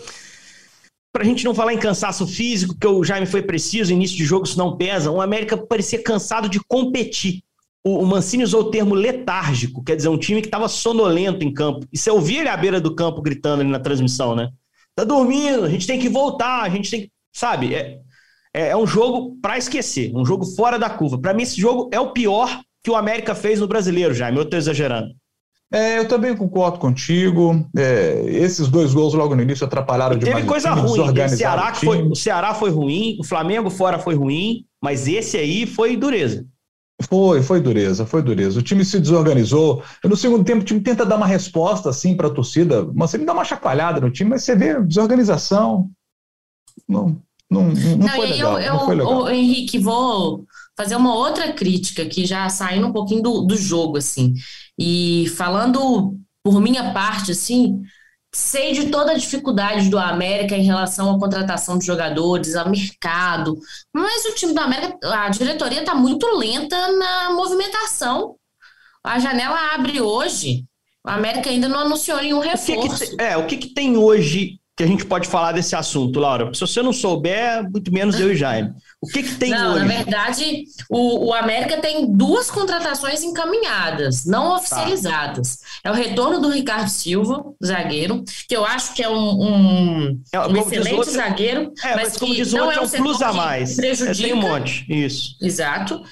para 1.15 1.23
a 1.23 1.27
gente 1.27 1.45
não 1.45 1.55
falar 1.55 1.73
em 1.73 1.79
cansaço 1.79 2.27
físico, 2.27 2.77
que 2.77 2.85
o 2.89 3.05
Jaime 3.05 3.25
foi 3.25 3.41
preciso, 3.41 3.93
início 3.93 4.17
de 4.17 4.25
jogo 4.25 4.45
isso 4.45 4.59
não 4.59 4.77
pesa, 4.77 5.13
o 5.13 5.21
América 5.21 5.57
parecia 5.57 6.03
cansado 6.03 6.49
de 6.49 6.59
competir. 6.67 7.41
O, 7.85 8.01
o 8.01 8.07
Mancini 8.07 8.43
usou 8.43 8.63
o 8.63 8.71
termo 8.73 8.97
letárgico, 8.97 9.85
quer 9.85 9.95
dizer, 9.95 10.09
um 10.09 10.19
time 10.19 10.41
que 10.41 10.49
estava 10.49 10.67
sonolento 10.67 11.45
em 11.45 11.55
campo. 11.55 11.87
E 11.93 11.97
você 11.97 12.11
ouvia 12.11 12.41
ele 12.41 12.49
à 12.49 12.57
beira 12.57 12.81
do 12.81 12.97
campo 12.97 13.23
gritando 13.23 13.61
ali 13.61 13.71
na 13.71 13.79
transmissão, 13.79 14.35
né? 14.35 14.51
Tá 14.97 15.05
dormindo, 15.05 15.65
a 15.65 15.69
gente 15.69 15.87
tem 15.87 16.01
que 16.01 16.09
voltar, 16.09 16.63
a 16.63 16.69
gente 16.69 16.91
tem 16.91 17.03
que. 17.03 17.11
Sabe? 17.33 17.77
É, 17.77 18.01
é, 18.53 18.69
é 18.71 18.77
um 18.77 18.87
jogo 18.87 19.39
para 19.41 19.57
esquecer, 19.57 20.11
um 20.17 20.25
jogo 20.25 20.45
fora 20.45 20.81
da 20.81 20.91
curva. 20.91 21.17
Para 21.17 21.33
mim, 21.33 21.45
esse 21.45 21.61
jogo 21.61 21.89
é 21.93 22.01
o 22.01 22.11
pior 22.11 22.61
que 22.83 22.91
o 22.91 22.97
América 22.97 23.37
fez 23.37 23.61
no 23.61 23.69
brasileiro, 23.69 24.13
Jaime. 24.13 24.39
Eu 24.39 24.51
tô 24.51 24.57
exagerando. 24.57 25.15
É, 25.75 25.99
eu 25.99 26.07
também 26.07 26.37
concordo 26.37 26.79
contigo. 26.79 27.69
É, 27.77 28.25
esses 28.29 28.69
dois 28.69 28.95
gols 28.95 29.13
logo 29.13 29.35
no 29.35 29.43
início 29.43 29.67
atrapalharam 29.67 30.17
demais. 30.17 30.37
Teve 30.37 30.47
coisa 30.47 30.71
ruim. 30.71 31.01
O 31.01 31.29
Ceará, 31.29 31.73
o, 31.73 31.75
foi, 31.75 32.03
o 32.03 32.15
Ceará 32.15 32.55
foi 32.55 32.71
ruim, 32.71 33.17
o 33.19 33.25
Flamengo 33.25 33.69
fora 33.69 33.99
foi 33.99 34.15
ruim, 34.15 34.65
mas 34.81 35.09
esse 35.09 35.37
aí 35.37 35.67
foi 35.67 35.97
dureza. 35.97 36.47
Foi, 37.09 37.43
foi 37.43 37.61
dureza, 37.61 38.07
foi 38.07 38.23
dureza. 38.23 38.61
O 38.61 38.63
time 38.63 38.85
se 38.85 39.01
desorganizou. 39.01 39.83
No 40.05 40.17
segundo 40.17 40.45
tempo, 40.45 40.61
o 40.63 40.65
time 40.65 40.81
tenta 40.81 41.05
dar 41.05 41.17
uma 41.17 41.27
resposta 41.27 41.91
assim 41.91 42.17
para 42.17 42.29
a 42.29 42.33
torcida, 42.33 42.89
mas 42.95 43.13
ele 43.13 43.25
dá 43.25 43.33
uma 43.33 43.45
chacoalhada 43.45 44.01
no 44.01 44.13
time, 44.13 44.31
mas 44.31 44.45
você 44.45 44.55
vê 44.55 44.81
desorganização. 44.81 45.91
Não, 46.89 47.21
não, 47.51 47.65
não, 47.65 47.97
não 47.97 48.09
foi 48.09 48.29
legal. 48.29 48.61
Eu, 48.61 48.73
não 48.75 48.85
foi 48.85 48.95
legal. 48.97 49.31
Henrique, 49.31 49.79
vou 49.79 50.45
fazer 50.77 50.97
uma 50.97 51.15
outra 51.15 51.53
crítica 51.53 52.03
aqui, 52.03 52.27
já 52.27 52.49
saindo 52.49 52.87
um 52.87 52.93
pouquinho 52.93 53.23
do, 53.23 53.43
do 53.43 53.57
jogo, 53.57 53.99
assim. 53.99 54.35
E 54.79 55.29
falando 55.37 56.19
por 56.43 56.61
minha 56.61 56.93
parte, 56.93 57.31
assim, 57.33 57.81
sei 58.35 58.73
de 58.73 58.91
toda 58.91 59.13
a 59.13 59.17
dificuldade 59.17 59.89
do 59.89 59.99
América 59.99 60.57
em 60.57 60.65
relação 60.65 61.15
à 61.15 61.19
contratação 61.19 61.79
de 61.79 61.87
jogadores, 61.87 62.57
ao 62.57 62.69
mercado, 62.69 63.57
mas 63.93 64.25
o 64.27 64.35
time 64.35 64.53
do 64.53 64.61
América, 64.61 64.99
a 65.03 65.29
diretoria 65.29 65.81
está 65.81 65.95
muito 65.95 66.27
lenta 66.37 66.93
na 66.93 67.31
movimentação. 67.33 68.37
A 69.03 69.19
janela 69.19 69.75
abre 69.75 70.01
hoje. 70.01 70.65
O 71.07 71.11
América 71.11 71.51
ainda 71.51 71.69
não 71.69 71.81
anunciou 71.81 72.19
nenhum 72.19 72.41
reforço. 72.41 73.05
O 73.05 73.09
que 73.09 73.17
que 73.17 73.23
é, 73.23 73.37
o 73.37 73.47
que, 73.47 73.57
que 73.59 73.75
tem 73.75 73.97
hoje 73.97 74.59
que 74.77 74.83
a 74.83 74.87
gente 74.87 75.05
pode 75.05 75.29
falar 75.29 75.53
desse 75.53 75.77
assunto, 75.77 76.19
Laura? 76.19 76.53
Se 76.53 76.61
você 76.61 76.83
não 76.83 76.93
souber, 76.93 77.63
muito 77.71 77.93
menos 77.93 78.19
eu 78.19 78.33
e 78.33 78.37
Jaime. 78.37 78.73
O 79.01 79.07
que, 79.07 79.23
que 79.23 79.35
tem 79.37 79.51
não, 79.51 79.75
hoje? 79.75 79.85
Na 79.85 79.95
verdade, 79.95 80.65
o, 80.91 81.27
o 81.27 81.33
América 81.33 81.81
tem 81.81 82.11
duas 82.13 82.51
contratações 82.51 83.23
encaminhadas, 83.23 84.25
não 84.25 84.49
tá. 84.49 84.57
oficializadas. 84.57 85.57
Tá. 85.57 85.67
É 85.85 85.91
o 85.93 85.95
retorno 85.95 86.41
do 86.41 86.49
Ricardo 86.49 86.89
Silva, 86.89 87.45
zagueiro, 87.65 88.25
que 88.49 88.57
eu 88.57 88.65
acho 88.65 88.95
que 88.95 89.03
é 89.03 89.09
um, 89.09 89.43
um, 89.43 90.23
é, 90.33 90.41
um 90.41 90.57
excelente 90.57 90.95
outro, 90.95 91.13
zagueiro, 91.13 91.73
é, 91.83 91.95
mas, 91.95 92.09
mas 92.09 92.17
como 92.17 92.35
diz 92.35 92.53
não 92.53 92.65
outro, 92.65 92.81
é 92.81 92.83
um, 92.83 92.85
é 92.85 92.87
um 92.87 93.03
plus 93.05 93.23
a 93.23 93.33
mais. 93.33 93.77
Prejudica. 93.77 94.27
É, 94.27 94.31
tem 94.31 94.35
um 94.35 94.41
monte, 94.41 94.85
isso. 94.89 95.37
Exato. 95.41 96.03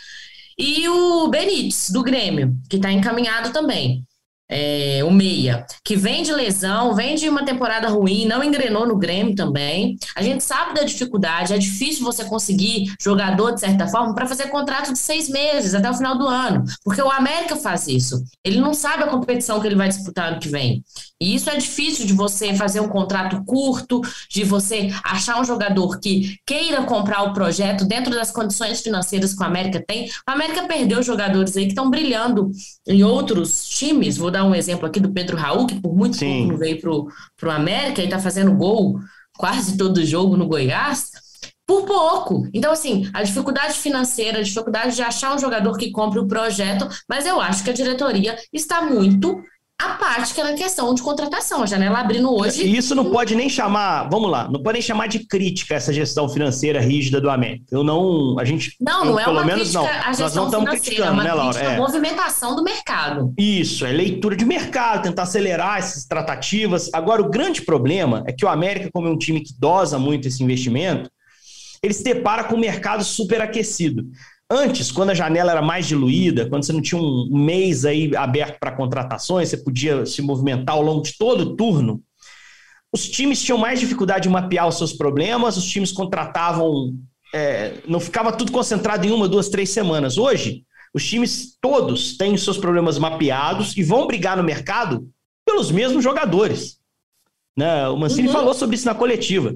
E 0.57 0.89
o 0.89 1.27
Benítez, 1.27 1.91
do 1.91 2.03
Grêmio, 2.03 2.55
que 2.71 2.77
está 2.77 2.93
encaminhado 2.93 3.51
também. 3.53 4.05
É, 4.53 5.03
o 5.03 5.11
Meia, 5.11 5.65
que 5.83 5.97
vem 5.97 6.23
de 6.23 6.33
lesão, 6.33 6.95
vem 6.95 7.15
de 7.15 7.29
uma 7.29 7.45
temporada 7.45 7.89
ruim, 7.89 8.27
não 8.27 8.45
engrenou 8.45 8.87
no 8.87 8.99
Grêmio 8.99 9.35
também. 9.35 9.97
A 10.15 10.23
gente 10.23 10.45
sabe 10.45 10.75
da 10.75 10.85
dificuldade, 10.85 11.55
é 11.55 11.59
difícil 11.59 12.05
você 12.05 12.25
conseguir 12.25 12.93
jogador, 13.01 13.53
de 13.53 13.61
certa 13.61 13.89
forma, 13.89 14.15
para 14.15 14.27
fazer 14.27 14.49
contrato 14.49 14.93
de 14.93 14.99
seis 14.99 15.29
meses 15.29 15.75
até 15.75 15.91
o 15.91 15.95
final 15.95 16.19
do 16.19 16.29
ano, 16.29 16.65
porque 16.85 17.01
o 17.01 17.11
América 17.11 17.57
faz 17.57 17.89
isso. 17.89 18.23
Ele 18.45 18.61
não 18.61 18.75
sabe 18.75 19.05
a 19.05 19.07
competição 19.07 19.59
que 19.59 19.67
ele 19.67 19.77
vai 19.77 19.89
disputar 19.89 20.33
ano 20.33 20.41
que 20.41 20.49
vem. 20.49 20.85
E 21.23 21.35
isso 21.35 21.49
é 21.49 21.57
difícil 21.57 22.07
de 22.07 22.13
você 22.13 22.55
fazer 22.55 22.81
um 22.81 22.89
contrato 22.89 23.43
curto, 23.45 24.01
de 24.29 24.45
você 24.45 24.91
achar 25.05 25.41
um 25.41 25.45
jogador 25.45 26.01
que 26.01 26.37
queira 26.47 26.83
comprar 26.83 27.23
o 27.23 27.33
projeto 27.33 27.85
dentro 27.85 28.13
das 28.13 28.31
condições 28.31 28.81
financeiras 28.81 29.33
que 29.35 29.43
o 29.43 29.47
América 29.47 29.83
tem. 29.87 30.09
O 30.29 30.31
América 30.31 30.67
perdeu 30.67 31.03
jogadores 31.03 31.57
aí 31.57 31.65
que 31.65 31.71
estão 31.71 31.89
brilhando 31.89 32.51
em 32.87 33.05
outros 33.05 33.69
times. 33.69 34.17
Vou 34.17 34.31
dar 34.31 34.45
um 34.45 34.55
exemplo 34.55 34.87
aqui 34.87 34.99
do 34.99 35.13
Pedro 35.13 35.37
Raul, 35.37 35.67
que 35.67 35.81
por 35.81 35.95
muito 35.95 36.17
Sim. 36.17 36.39
pouco 36.39 36.53
não 36.53 36.59
veio 36.59 36.81
para 36.81 37.49
o 37.49 37.53
América 37.53 38.03
e 38.03 38.07
está 38.07 38.19
fazendo 38.19 38.53
gol 38.57 38.99
quase 39.37 39.77
todo 39.77 40.05
jogo 40.05 40.37
no 40.37 40.47
Goiás 40.47 41.11
por 41.67 41.85
pouco. 41.85 42.49
Então, 42.53 42.73
assim, 42.73 43.09
a 43.15 43.23
dificuldade 43.23 43.75
financeira, 43.75 44.39
a 44.39 44.43
dificuldade 44.43 44.97
de 44.97 45.03
achar 45.03 45.35
um 45.35 45.39
jogador 45.39 45.77
que 45.77 45.91
compre 45.91 46.19
o 46.19 46.27
projeto, 46.27 46.89
mas 47.09 47.25
eu 47.25 47.41
acho 47.41 47.65
que 47.65 47.71
a 47.71 47.75
diretoria 47.75 48.37
está 48.53 48.83
muito 48.83 49.43
apática 49.85 50.45
na 50.45 50.55
questão 50.55 50.95
de 50.95 51.03
contratação. 51.03 51.63
A 51.63 51.67
janela 51.67 52.01
abrindo 52.01 52.33
hoje. 52.33 52.65
E 52.65 52.77
isso 52.77 52.95
não 52.95 53.11
pode 53.11 53.35
nem 53.35 53.49
chamar, 53.49 54.09
vamos 54.09 54.31
lá, 54.31 54.49
não 54.51 54.63
pode 54.63 54.75
nem 54.75 54.83
chamar 54.83 55.07
de 55.07 55.27
crítica 55.27 55.75
essa 55.75 55.93
gestão 55.93 56.29
financeira 56.29 56.81
rígida 56.81 57.21
do 57.21 57.31
América. 57.31 57.65
Eu 57.71 57.83
não, 57.83 58.39
a 58.39 58.45
gente. 58.45 58.77
Não, 58.81 59.05
não 59.05 59.21
é 59.21 59.27
uma 59.27 59.45
menos, 59.45 59.71
crítica 59.71 59.81
não. 59.81 60.09
à 60.09 60.13
gestão 60.13 60.45
Nós 60.45 60.53
não 60.53 60.65
criticando, 60.65 61.09
é 61.09 61.11
uma 61.11 61.25
né, 61.25 61.33
Laura? 61.33 61.59
É. 61.59 61.77
movimentação 61.77 62.55
do 62.55 62.63
mercado. 62.63 63.33
Isso, 63.39 63.85
é 63.85 63.93
leitura 63.93 64.37
de 64.37 64.45
mercado, 64.45 65.03
tentar 65.03 65.23
acelerar 65.23 65.79
essas 65.79 66.05
tratativas. 66.05 66.91
Agora, 66.93 67.23
o 67.23 67.31
grande 67.31 67.63
problema 67.63 68.23
é 68.27 68.33
que 68.33 68.45
o 68.45 68.49
América, 68.49 68.91
como 68.93 69.09
é 69.09 69.11
um 69.11 69.19
time 69.19 69.41
que 69.41 69.53
dosa 69.59 69.99
muito 69.99 70.29
esse 70.29 70.43
investimento, 70.43 71.11
ele 71.83 71.95
se 71.95 72.05
depara 72.05 72.45
com 72.45 72.55
o 72.55 72.61
mercado 72.61 73.03
superaquecido. 73.03 74.05
Antes, 74.55 74.93
quando 74.93 75.09
a 75.09 75.15
janela 75.15 75.51
era 75.51 75.63
mais 75.63 75.87
diluída, 75.87 76.47
quando 76.47 76.63
você 76.63 76.75
não 76.75 76.83
tinha 76.83 77.01
um 77.01 77.27
mês 77.33 77.87
aí 77.87 78.15
aberto 78.15 78.59
para 78.61 78.71
contratações, 78.71 79.49
você 79.49 79.57
podia 79.57 80.05
se 80.05 80.21
movimentar 80.21 80.75
ao 80.75 80.83
longo 80.83 81.01
de 81.01 81.17
todo 81.17 81.41
o 81.41 81.57
turno, 81.57 82.03
os 82.93 83.09
times 83.09 83.43
tinham 83.43 83.57
mais 83.57 83.81
dificuldade 83.81 84.25
de 84.25 84.29
mapear 84.29 84.69
os 84.69 84.77
seus 84.77 84.93
problemas, 84.93 85.57
os 85.57 85.65
times 85.65 85.91
contratavam, 85.91 86.95
é, 87.35 87.79
não 87.89 87.99
ficava 87.99 88.31
tudo 88.31 88.53
concentrado 88.53 89.07
em 89.07 89.11
uma, 89.11 89.27
duas, 89.27 89.49
três 89.49 89.71
semanas. 89.71 90.19
Hoje, 90.19 90.67
os 90.93 91.03
times 91.09 91.57
todos 91.59 92.19
têm 92.19 92.35
os 92.35 92.45
seus 92.45 92.59
problemas 92.59 92.99
mapeados 92.99 93.75
e 93.75 93.83
vão 93.83 94.07
brigar 94.07 94.37
no 94.37 94.43
mercado 94.43 95.09
pelos 95.47 95.71
mesmos 95.71 96.05
jogadores. 96.05 96.77
Né? 97.57 97.89
O 97.89 97.97
Mancini 97.97 98.29
uhum. 98.29 98.35
falou 98.35 98.53
sobre 98.53 98.77
isso 98.77 98.85
na 98.85 98.95
coletiva. 98.95 99.55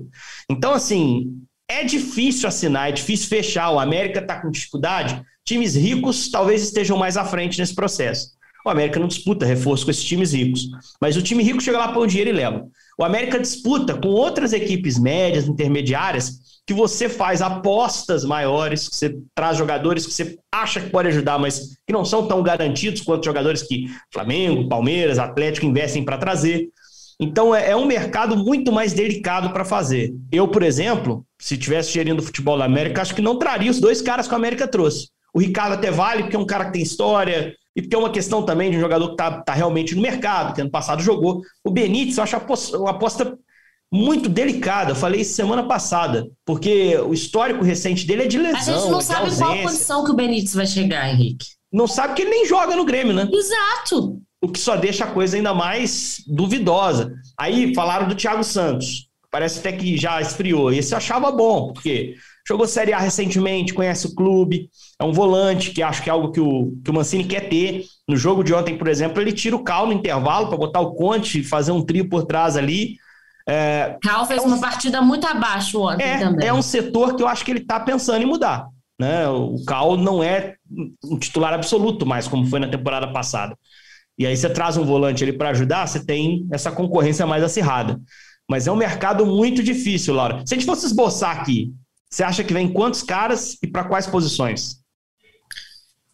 Então, 0.48 0.72
assim, 0.72 1.45
é 1.68 1.84
difícil 1.84 2.48
assinar, 2.48 2.88
é 2.88 2.92
difícil 2.92 3.28
fechar. 3.28 3.70
O 3.70 3.80
América 3.80 4.20
está 4.20 4.40
com 4.40 4.50
dificuldade. 4.50 5.22
Times 5.44 5.74
ricos 5.74 6.30
talvez 6.30 6.62
estejam 6.62 6.96
mais 6.96 7.16
à 7.16 7.24
frente 7.24 7.58
nesse 7.58 7.74
processo. 7.74 8.36
O 8.64 8.70
América 8.70 8.98
não 8.98 9.06
disputa 9.06 9.46
reforço 9.46 9.84
com 9.84 9.92
esses 9.92 10.04
times 10.04 10.32
ricos. 10.32 10.68
Mas 11.00 11.16
o 11.16 11.22
time 11.22 11.42
rico 11.42 11.60
chega 11.60 11.78
lá, 11.78 11.92
põe 11.92 12.04
o 12.04 12.06
dinheiro 12.06 12.30
e 12.30 12.32
leva. 12.32 12.66
O 12.98 13.04
América 13.04 13.38
disputa 13.38 13.94
com 13.94 14.08
outras 14.08 14.52
equipes 14.52 14.98
médias, 14.98 15.46
intermediárias, 15.46 16.60
que 16.66 16.74
você 16.74 17.08
faz 17.08 17.40
apostas 17.40 18.24
maiores, 18.24 18.88
que 18.88 18.96
você 18.96 19.16
traz 19.34 19.56
jogadores 19.56 20.04
que 20.04 20.12
você 20.12 20.36
acha 20.52 20.80
que 20.80 20.90
pode 20.90 21.08
ajudar, 21.08 21.38
mas 21.38 21.76
que 21.86 21.92
não 21.92 22.04
são 22.04 22.26
tão 22.26 22.42
garantidos 22.42 23.02
quanto 23.02 23.24
jogadores 23.24 23.62
que 23.62 23.86
Flamengo, 24.12 24.68
Palmeiras, 24.68 25.18
Atlético 25.18 25.66
investem 25.66 26.04
para 26.04 26.18
trazer. 26.18 26.68
Então 27.18 27.54
é, 27.54 27.70
é 27.70 27.76
um 27.76 27.86
mercado 27.86 28.36
muito 28.36 28.70
mais 28.70 28.92
delicado 28.92 29.50
para 29.50 29.64
fazer. 29.64 30.14
Eu, 30.30 30.48
por 30.48 30.62
exemplo, 30.62 31.24
se 31.40 31.56
tivesse 31.56 31.92
gerindo 31.92 32.20
o 32.20 32.24
futebol 32.24 32.58
da 32.58 32.64
América, 32.64 33.02
acho 33.02 33.14
que 33.14 33.22
não 33.22 33.38
traria 33.38 33.70
os 33.70 33.80
dois 33.80 34.02
caras 34.02 34.28
que 34.28 34.34
a 34.34 34.36
América 34.36 34.68
trouxe. 34.68 35.08
O 35.32 35.40
Ricardo 35.40 35.74
até 35.74 35.90
vale, 35.90 36.22
porque 36.22 36.36
é 36.36 36.38
um 36.38 36.46
cara 36.46 36.66
que 36.66 36.72
tem 36.72 36.82
história, 36.82 37.54
e 37.74 37.82
porque 37.82 37.94
é 37.94 37.98
uma 37.98 38.10
questão 38.10 38.42
também 38.42 38.70
de 38.70 38.76
um 38.76 38.80
jogador 38.80 39.06
que 39.08 39.12
está 39.12 39.42
tá 39.42 39.52
realmente 39.52 39.94
no 39.94 40.00
mercado, 40.00 40.54
que 40.54 40.60
ano 40.60 40.70
passado 40.70 41.02
jogou. 41.02 41.42
O 41.62 41.70
Benítez, 41.70 42.16
eu 42.16 42.22
acho 42.22 42.36
uma 42.76 42.90
aposta 42.90 43.36
muito 43.92 44.28
delicada. 44.28 44.92
Eu 44.92 44.96
falei 44.96 45.20
isso 45.20 45.34
semana 45.34 45.62
passada, 45.62 46.26
porque 46.44 46.96
o 46.98 47.12
histórico 47.12 47.62
recente 47.62 48.06
dele 48.06 48.24
é 48.24 48.26
de 48.26 48.38
lesão. 48.38 48.58
A 48.58 48.78
gente 48.78 48.90
não 48.90 49.00
sabe 49.00 49.30
em 49.30 49.36
qual 49.36 49.62
posição 49.62 50.04
que 50.04 50.10
o 50.10 50.14
Benítez 50.14 50.54
vai 50.54 50.66
chegar, 50.66 51.10
Henrique. 51.10 51.46
Não 51.70 51.86
sabe 51.86 52.14
que 52.14 52.22
ele 52.22 52.30
nem 52.30 52.46
joga 52.46 52.74
no 52.74 52.84
Grêmio, 52.84 53.12
né? 53.12 53.28
Exato 53.30 54.22
o 54.40 54.48
que 54.48 54.58
só 54.58 54.76
deixa 54.76 55.04
a 55.04 55.10
coisa 55.10 55.36
ainda 55.36 55.54
mais 55.54 56.22
duvidosa. 56.26 57.14
Aí 57.38 57.74
falaram 57.74 58.08
do 58.08 58.14
Thiago 58.14 58.44
Santos, 58.44 59.08
parece 59.30 59.58
até 59.60 59.72
que 59.72 59.96
já 59.96 60.20
esfriou. 60.20 60.72
Esse 60.72 60.94
eu 60.94 60.98
achava 60.98 61.30
bom, 61.32 61.72
porque 61.72 62.14
jogou 62.46 62.66
Série 62.66 62.92
A 62.92 62.98
recentemente, 62.98 63.74
conhece 63.74 64.06
o 64.06 64.14
clube, 64.14 64.70
é 65.00 65.04
um 65.04 65.12
volante, 65.12 65.70
que 65.70 65.82
acho 65.82 66.02
que 66.02 66.08
é 66.08 66.12
algo 66.12 66.30
que 66.30 66.40
o, 66.40 66.72
que 66.84 66.90
o 66.90 66.94
Mancini 66.94 67.24
quer 67.24 67.48
ter. 67.48 67.84
No 68.08 68.16
jogo 68.16 68.44
de 68.44 68.54
ontem, 68.54 68.76
por 68.76 68.88
exemplo, 68.88 69.20
ele 69.20 69.32
tira 69.32 69.56
o 69.56 69.64
Cal 69.64 69.86
no 69.86 69.92
intervalo 69.92 70.48
para 70.48 70.58
botar 70.58 70.80
o 70.80 70.94
Conte, 70.94 71.42
fazer 71.42 71.72
um 71.72 71.82
trio 71.82 72.08
por 72.08 72.24
trás 72.24 72.56
ali. 72.56 72.96
É, 73.48 73.96
Cal 74.02 74.26
fez 74.26 74.42
é 74.42 74.44
um, 74.44 74.48
uma 74.48 74.60
partida 74.60 75.00
muito 75.00 75.26
abaixo 75.26 75.80
ontem 75.80 76.04
é, 76.04 76.18
também. 76.18 76.48
É 76.48 76.52
um 76.52 76.62
setor 76.62 77.14
que 77.14 77.22
eu 77.22 77.28
acho 77.28 77.44
que 77.44 77.50
ele 77.50 77.60
está 77.60 77.80
pensando 77.80 78.22
em 78.22 78.26
mudar. 78.26 78.68
Né? 78.98 79.28
O 79.28 79.62
Cal 79.66 79.96
não 79.96 80.22
é 80.22 80.54
um 81.04 81.18
titular 81.18 81.52
absoluto 81.52 82.06
mais, 82.06 82.28
como 82.28 82.46
foi 82.46 82.60
na 82.60 82.68
temporada 82.68 83.12
passada 83.12 83.56
e 84.18 84.26
aí 84.26 84.36
você 84.36 84.48
traz 84.48 84.76
um 84.76 84.84
volante 84.84 85.22
ali 85.22 85.32
para 85.32 85.50
ajudar, 85.50 85.86
você 85.86 86.04
tem 86.04 86.46
essa 86.50 86.70
concorrência 86.70 87.26
mais 87.26 87.42
acirrada. 87.42 88.00
Mas 88.48 88.66
é 88.66 88.72
um 88.72 88.76
mercado 88.76 89.26
muito 89.26 89.62
difícil, 89.62 90.14
Laura. 90.14 90.42
Se 90.46 90.54
a 90.54 90.56
gente 90.56 90.66
fosse 90.66 90.86
esboçar 90.86 91.38
aqui, 91.40 91.72
você 92.08 92.22
acha 92.22 92.44
que 92.44 92.54
vem 92.54 92.72
quantos 92.72 93.02
caras 93.02 93.58
e 93.62 93.66
para 93.66 93.84
quais 93.84 94.06
posições? 94.06 94.80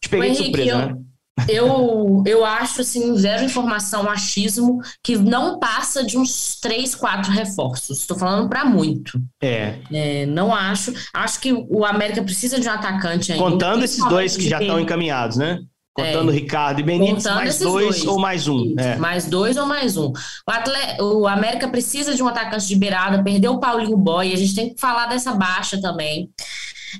Te 0.00 0.08
peguei 0.08 0.30
Henrique, 0.30 0.42
de 0.42 0.46
surpresa, 0.46 0.70
eu, 0.70 0.78
né? 0.78 1.02
Eu, 1.48 2.22
eu 2.26 2.44
acho, 2.44 2.82
assim, 2.82 3.16
zero 3.16 3.44
informação, 3.44 4.08
achismo, 4.08 4.80
que 5.02 5.16
não 5.16 5.58
passa 5.58 6.04
de 6.04 6.18
uns 6.18 6.58
três, 6.60 6.94
quatro 6.94 7.30
reforços. 7.30 8.00
Estou 8.00 8.18
falando 8.18 8.48
para 8.48 8.64
muito. 8.64 9.20
É. 9.40 9.78
é. 9.92 10.26
Não 10.26 10.54
acho. 10.54 10.92
Acho 11.14 11.40
que 11.40 11.52
o 11.52 11.84
América 11.84 12.22
precisa 12.22 12.60
de 12.60 12.68
um 12.68 12.72
atacante 12.72 13.32
ainda. 13.32 13.44
Contando 13.44 13.84
esses 13.84 14.04
dois 14.08 14.36
que 14.36 14.48
já 14.48 14.60
estão 14.60 14.78
encaminhados, 14.78 15.36
né? 15.36 15.60
Contando 15.94 16.30
é, 16.30 16.34
Ricardo 16.34 16.80
e 16.80 16.82
Benítez, 16.82 17.24
mais 17.24 17.58
dois, 17.58 17.86
dois, 17.86 18.06
ou 18.06 18.18
mais 18.18 18.48
um. 18.48 18.74
É. 18.78 18.96
Mais 18.96 19.26
dois 19.26 19.58
ou 19.58 19.66
mais 19.66 19.96
um. 19.98 20.10
O, 20.10 20.50
atleta, 20.50 21.04
o 21.04 21.26
América 21.26 21.68
precisa 21.68 22.14
de 22.14 22.22
um 22.22 22.28
atacante 22.28 22.66
de 22.66 22.76
beirada, 22.76 23.22
perdeu 23.22 23.52
o 23.52 23.60
Paulinho 23.60 23.96
Boy, 23.96 24.32
a 24.32 24.36
gente 24.36 24.54
tem 24.54 24.72
que 24.72 24.80
falar 24.80 25.06
dessa 25.06 25.32
baixa 25.34 25.80
também. 25.82 26.30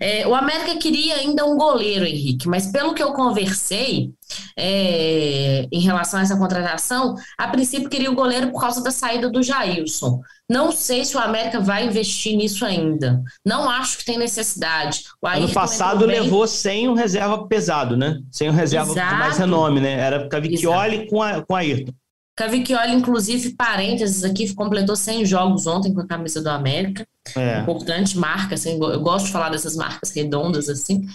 É, 0.00 0.26
o 0.26 0.34
América 0.34 0.76
queria 0.76 1.16
ainda 1.16 1.44
um 1.44 1.56
goleiro, 1.56 2.04
Henrique, 2.04 2.48
mas 2.48 2.66
pelo 2.66 2.94
que 2.94 3.02
eu 3.02 3.12
conversei 3.12 4.10
é, 4.56 5.66
em 5.70 5.80
relação 5.80 6.20
a 6.20 6.22
essa 6.22 6.36
contratação, 6.36 7.14
a 7.38 7.48
princípio 7.48 7.88
queria 7.88 8.10
o 8.10 8.14
goleiro 8.14 8.50
por 8.50 8.60
causa 8.60 8.82
da 8.82 8.90
saída 8.90 9.28
do 9.28 9.42
Jailson. 9.42 10.20
Não 10.48 10.70
sei 10.70 11.04
se 11.04 11.16
o 11.16 11.20
América 11.20 11.60
vai 11.60 11.86
investir 11.86 12.36
nisso 12.36 12.64
ainda. 12.64 13.22
Não 13.44 13.70
acho 13.70 13.98
que 13.98 14.04
tem 14.04 14.18
necessidade. 14.18 15.04
O 15.20 15.26
ano 15.26 15.50
passado 15.52 16.04
levou 16.04 16.46
sem 16.46 16.88
um 16.88 16.94
reserva 16.94 17.46
pesado, 17.46 17.96
né? 17.96 18.18
Sem 18.30 18.50
um 18.50 18.52
reserva 18.52 18.92
Exato. 18.92 19.16
mais 19.16 19.38
renome, 19.38 19.80
né? 19.80 19.92
Era 19.92 20.28
Cavicchioli 20.28 21.08
com, 21.08 21.22
a, 21.22 21.42
com 21.42 21.54
Ayrton. 21.54 21.92
Cavicchioli, 22.34 22.94
inclusive, 22.94 23.54
parênteses 23.54 24.24
aqui, 24.24 24.54
completou 24.54 24.96
100 24.96 25.26
jogos 25.26 25.66
ontem 25.66 25.92
com 25.92 26.00
a 26.00 26.06
camisa 26.06 26.40
do 26.40 26.48
América. 26.48 27.06
É. 27.36 27.60
Importante 27.60 28.16
marca, 28.16 28.54
assim, 28.54 28.78
eu 28.80 29.00
gosto 29.00 29.26
de 29.26 29.32
falar 29.32 29.50
dessas 29.50 29.76
marcas 29.76 30.10
redondas, 30.10 30.68
assim. 30.68 31.06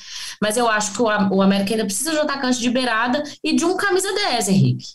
Mas 0.42 0.58
eu 0.58 0.68
acho 0.68 0.94
que 0.94 1.02
o, 1.02 1.06
o 1.06 1.42
América 1.42 1.74
ainda 1.74 1.86
precisa 1.86 2.12
de 2.12 2.18
um 2.18 2.22
atacante 2.22 2.60
de 2.60 2.70
beirada 2.70 3.24
e 3.44 3.56
de 3.56 3.66
um 3.66 3.76
camisa 3.76 4.14
10, 4.14 4.50
Henrique. 4.50 4.86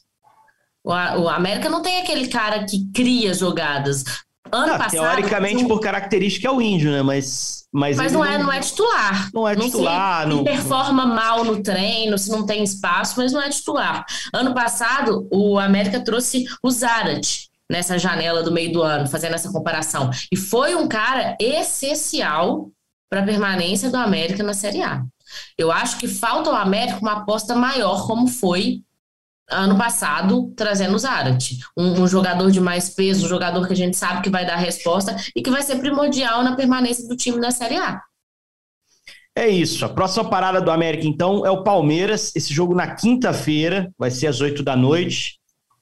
O, 0.84 0.90
o 0.90 1.28
América 1.28 1.68
não 1.68 1.82
tem 1.82 2.00
aquele 2.00 2.28
cara 2.28 2.64
que 2.64 2.88
cria 2.92 3.34
jogadas. 3.34 4.04
Ano 4.52 4.74
ah, 4.74 4.78
passado. 4.78 5.00
Teoricamente, 5.00 5.64
um... 5.64 5.68
por 5.68 5.80
característica, 5.80 6.46
é 6.46 6.50
o 6.50 6.60
índio, 6.60 6.90
né? 6.90 7.02
Mas. 7.02 7.62
Mas, 7.74 7.96
mas 7.96 8.12
não, 8.12 8.22
é, 8.22 8.36
não 8.36 8.52
é 8.52 8.60
titular. 8.60 9.30
Não 9.32 9.48
é 9.48 9.56
titular. 9.56 10.28
Não, 10.28 10.36
não 10.36 10.44
performa 10.44 11.06
mal 11.06 11.42
no 11.42 11.62
treino, 11.62 12.18
se 12.18 12.30
não 12.30 12.44
tem 12.44 12.62
espaço, 12.62 13.14
mas 13.16 13.32
não 13.32 13.40
é 13.40 13.48
titular. 13.48 14.04
Ano 14.30 14.52
passado, 14.52 15.26
o 15.32 15.58
América 15.58 15.98
trouxe 15.98 16.44
o 16.62 16.70
Zarat 16.70 17.48
nessa 17.70 17.98
janela 17.98 18.42
do 18.42 18.52
meio 18.52 18.70
do 18.70 18.82
ano, 18.82 19.08
fazendo 19.08 19.34
essa 19.34 19.50
comparação. 19.50 20.10
E 20.30 20.36
foi 20.36 20.74
um 20.74 20.86
cara 20.86 21.34
essencial 21.40 22.70
para 23.08 23.20
a 23.20 23.24
permanência 23.24 23.88
do 23.88 23.96
América 23.96 24.42
na 24.42 24.52
Série 24.52 24.82
A. 24.82 25.02
Eu 25.56 25.72
acho 25.72 25.96
que 25.96 26.06
falta 26.06 26.50
ao 26.50 26.56
América 26.56 26.98
uma 27.00 27.22
aposta 27.22 27.54
maior, 27.54 28.06
como 28.06 28.28
foi 28.28 28.82
ano 29.50 29.76
passado, 29.76 30.52
trazendo 30.56 30.94
o 30.94 30.98
Zarat. 30.98 31.58
Um, 31.76 32.02
um, 32.02 32.08
jogador 32.08 32.50
de 32.50 32.60
mais 32.60 32.90
peso, 32.90 33.26
um 33.26 33.28
jogador 33.28 33.66
que 33.66 33.72
a 33.72 33.76
gente 33.76 33.96
sabe 33.96 34.22
que 34.22 34.30
vai 34.30 34.46
dar 34.46 34.56
resposta 34.56 35.16
e 35.34 35.42
que 35.42 35.50
vai 35.50 35.62
ser 35.62 35.76
primordial 35.76 36.42
na 36.42 36.56
permanência 36.56 37.06
do 37.06 37.16
time 37.16 37.38
na 37.38 37.50
Série 37.50 37.76
A. 37.76 38.00
É 39.34 39.48
isso. 39.48 39.84
A 39.84 39.88
próxima 39.88 40.28
parada 40.28 40.60
do 40.60 40.70
América, 40.70 41.06
então, 41.06 41.44
é 41.46 41.50
o 41.50 41.62
Palmeiras. 41.62 42.32
Esse 42.36 42.52
jogo 42.52 42.74
na 42.74 42.94
quinta-feira, 42.94 43.90
vai 43.98 44.10
ser 44.10 44.26
às 44.26 44.40
oito 44.40 44.62
da 44.62 44.76
noite. 44.76 45.38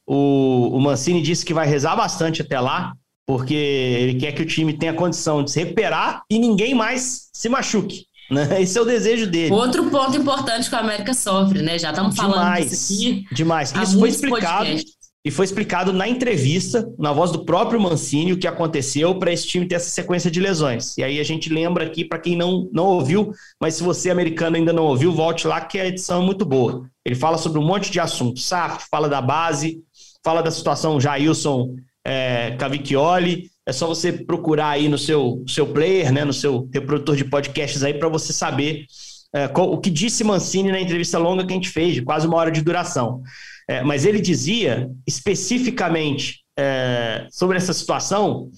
O, 0.07 0.76
o 0.76 0.81
Mancini 0.81 1.23
disse 1.23 1.45
que 1.45 1.55
vai 1.55 1.67
rezar 1.67 1.97
bastante 1.97 2.43
até 2.43 2.59
lá, 2.61 2.93
porque 3.26 3.55
ele 3.55 4.19
quer 4.19 4.33
que 4.33 4.43
o 4.43 4.47
time 4.47 4.76
tenha 4.76 4.95
condição 4.95 5.43
de 5.43 5.50
se 5.50 5.61
recuperar 5.61 6.23
e 6.31 6.38
ninguém 6.38 6.75
mais 6.75 7.29
se 7.33 7.49
machuque. 7.49 8.07
Né? 8.31 8.49
Esse 8.63 8.79
é 8.79 8.81
o 8.83 8.85
desejo 8.85 9.27
dele. 9.27 9.53
Outro 9.53 9.91
ponto 9.91 10.17
importante 10.17 10.69
que 10.69 10.75
a 10.75 10.81
América 10.81 11.13
sofre, 11.13 11.63
né? 11.63 11.79
Já 11.79 11.91
estamos 11.91 12.15
falando 12.17 12.39
demais, 12.39 12.71
disso 12.71 12.95
aqui. 12.95 13.25
Demais. 13.33 13.73
Isso 13.73 13.99
foi 13.99 14.09
explicado. 14.09 14.67
Podcasts. 14.67 15.01
E 15.23 15.31
foi 15.31 15.45
explicado 15.45 15.93
na 15.93 16.09
entrevista, 16.09 16.91
na 16.99 17.13
voz 17.13 17.31
do 17.31 17.45
próprio 17.45 17.79
Mancini, 17.79 18.33
o 18.33 18.39
que 18.39 18.47
aconteceu 18.47 19.15
para 19.19 19.31
esse 19.31 19.47
time 19.47 19.67
ter 19.67 19.75
essa 19.75 19.91
sequência 19.91 20.31
de 20.31 20.41
lesões. 20.41 20.97
E 20.97 21.05
aí 21.05 21.21
a 21.21 21.23
gente 21.23 21.53
lembra 21.53 21.85
aqui, 21.85 22.07
para 22.07 22.19
quem 22.19 22.35
não, 22.35 22.71
não 22.73 22.87
ouviu, 22.87 23.31
mas 23.61 23.75
se 23.75 23.83
você, 23.83 24.11
americano, 24.11 24.57
ainda 24.57 24.73
não 24.73 24.85
ouviu, 24.85 25.13
volte 25.13 25.47
lá, 25.47 25.61
que 25.61 25.79
a 25.79 25.87
edição 25.87 26.23
é 26.23 26.25
muito 26.25 26.47
boa. 26.47 26.89
Ele 27.05 27.15
fala 27.15 27.37
sobre 27.37 27.59
um 27.59 27.65
monte 27.65 27.91
de 27.91 28.01
assuntos. 28.01 28.47
SAF, 28.47 28.87
fala 28.91 29.11
da 29.11 29.21
base, 29.21 29.83
fala 30.25 30.41
da 30.41 30.51
situação 30.51 30.99
Jailson 30.99 31.75
é, 32.03 32.53
Cavicchioli. 32.53 33.51
É 33.71 33.73
só 33.73 33.87
você 33.87 34.12
procurar 34.12 34.71
aí 34.71 34.89
no 34.89 34.99
seu, 34.99 35.45
seu 35.47 35.65
player, 35.65 36.12
né, 36.12 36.25
no 36.25 36.33
seu 36.33 36.69
reprodutor 36.75 37.15
de 37.15 37.25
podcasts 37.25 37.85
aí, 37.85 37.95
para 37.95 38.09
você 38.09 38.33
saber 38.33 38.85
é, 39.33 39.47
qual, 39.47 39.73
o 39.73 39.79
que 39.79 39.89
disse 39.89 40.25
Mancini 40.25 40.73
na 40.73 40.81
entrevista 40.81 41.19
longa 41.19 41.47
que 41.47 41.53
a 41.53 41.55
gente 41.55 41.69
fez, 41.69 41.95
de 41.95 42.03
quase 42.03 42.27
uma 42.27 42.37
hora 42.37 42.50
de 42.50 42.62
duração. 42.62 43.23
É, 43.69 43.81
mas 43.85 44.05
ele 44.05 44.21
dizia 44.21 44.91
especificamente 45.07 46.41
é, 46.59 47.29
sobre 47.31 47.59
essa 47.59 47.73
situação 47.73 48.50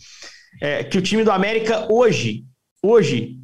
é, 0.63 0.83
que 0.83 0.97
o 0.97 1.03
time 1.03 1.23
do 1.25 1.31
América 1.31 1.93
hoje, 1.93 2.45
hoje 2.83 3.37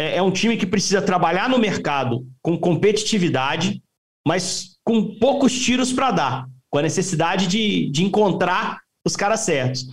é, 0.00 0.18
é 0.18 0.22
um 0.22 0.30
time 0.30 0.56
que 0.56 0.64
precisa 0.64 1.02
trabalhar 1.02 1.48
no 1.48 1.58
mercado 1.58 2.24
com 2.40 2.56
competitividade, 2.56 3.82
mas 4.24 4.76
com 4.84 5.18
poucos 5.18 5.58
tiros 5.58 5.92
para 5.92 6.12
dar, 6.12 6.46
com 6.70 6.78
a 6.78 6.82
necessidade 6.82 7.48
de, 7.48 7.90
de 7.90 8.04
encontrar 8.04 8.78
os 9.04 9.16
caras 9.16 9.40
certos, 9.40 9.88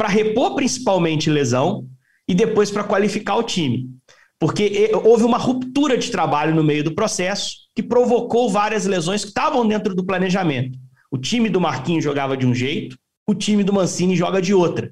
para 0.00 0.08
repor 0.08 0.54
principalmente 0.54 1.28
lesão 1.28 1.86
e 2.26 2.34
depois 2.34 2.70
para 2.70 2.82
qualificar 2.82 3.36
o 3.36 3.42
time. 3.42 3.90
Porque 4.38 4.90
houve 5.04 5.24
uma 5.24 5.36
ruptura 5.36 5.98
de 5.98 6.10
trabalho 6.10 6.54
no 6.54 6.64
meio 6.64 6.82
do 6.82 6.94
processo 6.94 7.54
que 7.76 7.82
provocou 7.82 8.48
várias 8.48 8.86
lesões 8.86 9.24
que 9.24 9.28
estavam 9.28 9.68
dentro 9.68 9.94
do 9.94 10.02
planejamento. 10.02 10.78
O 11.10 11.18
time 11.18 11.50
do 11.50 11.60
Marquinhos 11.60 12.02
jogava 12.02 12.34
de 12.34 12.46
um 12.46 12.54
jeito, 12.54 12.96
o 13.26 13.34
time 13.34 13.62
do 13.62 13.74
Mancini 13.74 14.16
joga 14.16 14.40
de 14.40 14.54
outra. 14.54 14.90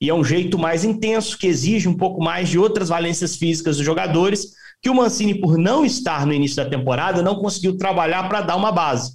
E 0.00 0.10
é 0.10 0.14
um 0.14 0.24
jeito 0.24 0.58
mais 0.58 0.82
intenso, 0.84 1.38
que 1.38 1.46
exige 1.46 1.86
um 1.86 1.96
pouco 1.96 2.20
mais 2.20 2.48
de 2.48 2.58
outras 2.58 2.88
valências 2.88 3.36
físicas 3.36 3.76
dos 3.76 3.86
jogadores, 3.86 4.48
que 4.82 4.90
o 4.90 4.94
Mancini, 4.96 5.40
por 5.40 5.56
não 5.56 5.84
estar 5.84 6.26
no 6.26 6.32
início 6.32 6.56
da 6.56 6.68
temporada, 6.68 7.22
não 7.22 7.36
conseguiu 7.36 7.76
trabalhar 7.76 8.28
para 8.28 8.40
dar 8.40 8.56
uma 8.56 8.72
base. 8.72 9.12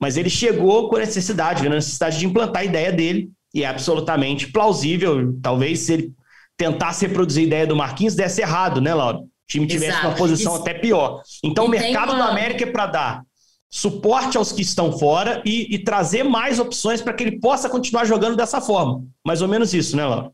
Mas 0.00 0.16
ele 0.16 0.28
chegou 0.28 0.88
com 0.88 0.96
a 0.96 1.00
necessidade, 1.00 1.64
a 1.64 1.70
necessidade 1.70 2.18
de 2.18 2.26
implantar 2.26 2.62
a 2.62 2.64
ideia 2.64 2.90
dele, 2.90 3.30
e 3.58 3.62
é 3.64 3.66
absolutamente 3.66 4.50
plausível. 4.50 5.36
Talvez 5.42 5.80
se 5.80 5.92
ele 5.92 6.12
tentasse 6.56 7.06
reproduzir 7.06 7.44
a 7.44 7.46
ideia 7.46 7.66
do 7.66 7.76
Marquinhos, 7.76 8.14
desse 8.14 8.40
errado, 8.40 8.80
né, 8.80 8.94
Laura? 8.94 9.18
O 9.18 9.28
time 9.48 9.66
tivesse 9.66 9.92
Exato. 9.92 10.08
uma 10.08 10.16
posição 10.16 10.52
Isso. 10.52 10.62
até 10.62 10.74
pior. 10.74 11.22
Então, 11.42 11.64
e 11.64 11.68
o 11.68 11.70
mercado 11.70 12.12
uma... 12.12 12.24
do 12.24 12.30
América 12.30 12.64
é 12.64 12.70
para 12.70 12.86
dar 12.86 13.22
suporte 13.70 14.36
aos 14.36 14.50
que 14.50 14.62
estão 14.62 14.98
fora 14.98 15.42
e, 15.44 15.74
e 15.74 15.78
trazer 15.78 16.22
mais 16.22 16.58
opções 16.58 17.02
para 17.02 17.12
que 17.12 17.22
ele 17.22 17.38
possa 17.38 17.68
continuar 17.68 18.04
jogando 18.04 18.36
dessa 18.36 18.60
forma. 18.60 19.04
Mais 19.24 19.42
ou 19.42 19.48
menos 19.48 19.74
isso, 19.74 19.96
né, 19.96 20.06
Laura? 20.06 20.32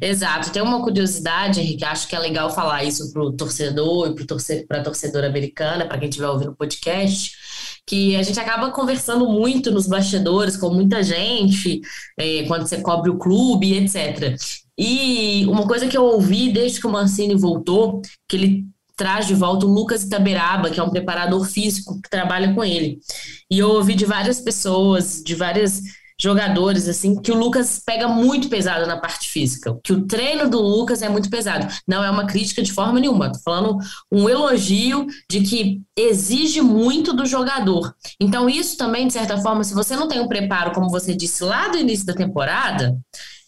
Exato. 0.00 0.50
Tem 0.50 0.62
uma 0.62 0.82
curiosidade, 0.82 1.60
Henrique, 1.60 1.84
acho 1.84 2.08
que 2.08 2.16
é 2.16 2.18
legal 2.18 2.50
falar 2.50 2.82
isso 2.84 3.12
para 3.12 3.22
o 3.22 3.32
torcedor 3.32 4.08
e 4.08 4.14
para 4.14 4.26
torcedor, 4.26 4.78
a 4.78 4.82
torcedora 4.82 5.26
americana, 5.28 5.86
para 5.86 5.98
quem 5.98 6.08
estiver 6.08 6.28
ouvindo 6.28 6.52
o 6.52 6.56
podcast, 6.56 7.32
que 7.86 8.16
a 8.16 8.22
gente 8.22 8.38
acaba 8.38 8.70
conversando 8.70 9.28
muito 9.28 9.70
nos 9.70 9.86
bastidores 9.86 10.56
com 10.56 10.70
muita 10.70 11.02
gente, 11.02 11.80
é, 12.18 12.44
quando 12.44 12.66
você 12.66 12.80
cobre 12.80 13.10
o 13.10 13.18
clube, 13.18 13.74
etc. 13.74 14.36
E 14.78 15.44
uma 15.46 15.66
coisa 15.66 15.86
que 15.86 15.96
eu 15.96 16.04
ouvi 16.04 16.52
desde 16.52 16.80
que 16.80 16.86
o 16.86 16.90
Mancini 16.90 17.34
voltou, 17.34 18.00
que 18.28 18.36
ele 18.36 18.64
traz 18.96 19.26
de 19.26 19.34
volta 19.34 19.64
o 19.64 19.72
Lucas 19.72 20.02
Itaberaba, 20.02 20.70
que 20.70 20.78
é 20.78 20.82
um 20.82 20.90
preparador 20.90 21.46
físico 21.46 22.00
que 22.02 22.10
trabalha 22.10 22.54
com 22.54 22.62
ele. 22.62 22.98
E 23.50 23.58
eu 23.58 23.70
ouvi 23.70 23.94
de 23.94 24.04
várias 24.04 24.40
pessoas, 24.40 25.22
de 25.24 25.34
várias 25.34 25.82
jogadores, 26.20 26.88
assim, 26.88 27.20
que 27.20 27.32
o 27.32 27.36
Lucas 27.36 27.82
pega 27.84 28.06
muito 28.06 28.48
pesado 28.48 28.86
na 28.86 28.98
parte 28.98 29.28
física, 29.28 29.78
que 29.82 29.92
o 29.92 30.06
treino 30.06 30.48
do 30.48 30.60
Lucas 30.60 31.02
é 31.02 31.08
muito 31.08 31.30
pesado. 31.30 31.66
Não 31.86 32.04
é 32.04 32.10
uma 32.10 32.26
crítica 32.26 32.62
de 32.62 32.72
forma 32.72 33.00
nenhuma, 33.00 33.32
tô 33.32 33.38
falando 33.40 33.78
um 34.12 34.28
elogio 34.28 35.06
de 35.28 35.40
que 35.40 35.80
exige 35.96 36.60
muito 36.60 37.12
do 37.12 37.24
jogador. 37.24 37.94
Então, 38.20 38.48
isso 38.48 38.76
também, 38.76 39.06
de 39.06 39.12
certa 39.12 39.38
forma, 39.38 39.64
se 39.64 39.74
você 39.74 39.96
não 39.96 40.08
tem 40.08 40.20
um 40.20 40.28
preparo, 40.28 40.72
como 40.72 40.90
você 40.90 41.14
disse 41.14 41.42
lá 41.42 41.68
do 41.68 41.78
início 41.78 42.06
da 42.06 42.14
temporada, 42.14 42.98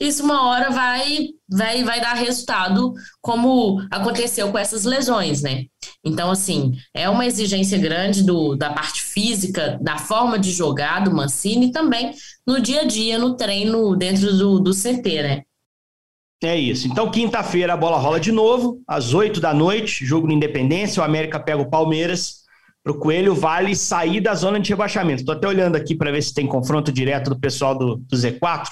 isso 0.02 0.24
uma 0.24 0.48
hora 0.48 0.70
vai, 0.70 1.28
vai, 1.48 1.84
vai 1.84 2.00
dar 2.00 2.14
resultado, 2.14 2.92
como 3.20 3.80
aconteceu 3.90 4.50
com 4.50 4.58
essas 4.58 4.84
lesões, 4.84 5.42
né? 5.42 5.64
Então, 6.04 6.30
assim, 6.30 6.72
é 6.94 7.08
uma 7.08 7.24
exigência 7.26 7.78
grande 7.78 8.22
do, 8.22 8.56
da 8.56 8.72
parte 8.72 9.02
física, 9.02 9.78
da 9.80 9.98
forma 9.98 10.38
de 10.38 10.50
jogar 10.50 11.04
do 11.04 11.14
Mancini 11.14 11.66
e 11.66 11.72
também 11.72 12.12
no 12.46 12.60
dia 12.60 12.82
a 12.82 12.84
dia, 12.84 13.18
no 13.18 13.36
treino 13.36 13.94
dentro 13.94 14.36
do, 14.36 14.58
do 14.58 14.72
CT, 14.72 15.22
né? 15.22 15.42
É 16.42 16.58
isso. 16.58 16.88
Então, 16.88 17.08
quinta-feira 17.08 17.74
a 17.74 17.76
bola 17.76 17.98
rola 17.98 18.18
de 18.18 18.32
novo, 18.32 18.82
às 18.86 19.14
oito 19.14 19.40
da 19.40 19.54
noite, 19.54 20.04
jogo 20.04 20.26
no 20.26 20.32
Independência, 20.32 21.00
o 21.00 21.04
América 21.04 21.38
pega 21.38 21.62
o 21.62 21.70
Palmeiras. 21.70 22.42
Para 22.82 22.92
o 22.92 22.98
Coelho 22.98 23.32
vale 23.32 23.76
sair 23.76 24.20
da 24.20 24.34
zona 24.34 24.58
de 24.58 24.68
rebaixamento. 24.70 25.20
Estou 25.20 25.36
até 25.36 25.46
olhando 25.46 25.76
aqui 25.76 25.94
para 25.94 26.10
ver 26.10 26.20
se 26.20 26.34
tem 26.34 26.48
confronto 26.48 26.90
direto 26.90 27.30
do 27.30 27.38
pessoal 27.38 27.78
do, 27.78 27.96
do 27.96 28.16
Z4. 28.16 28.70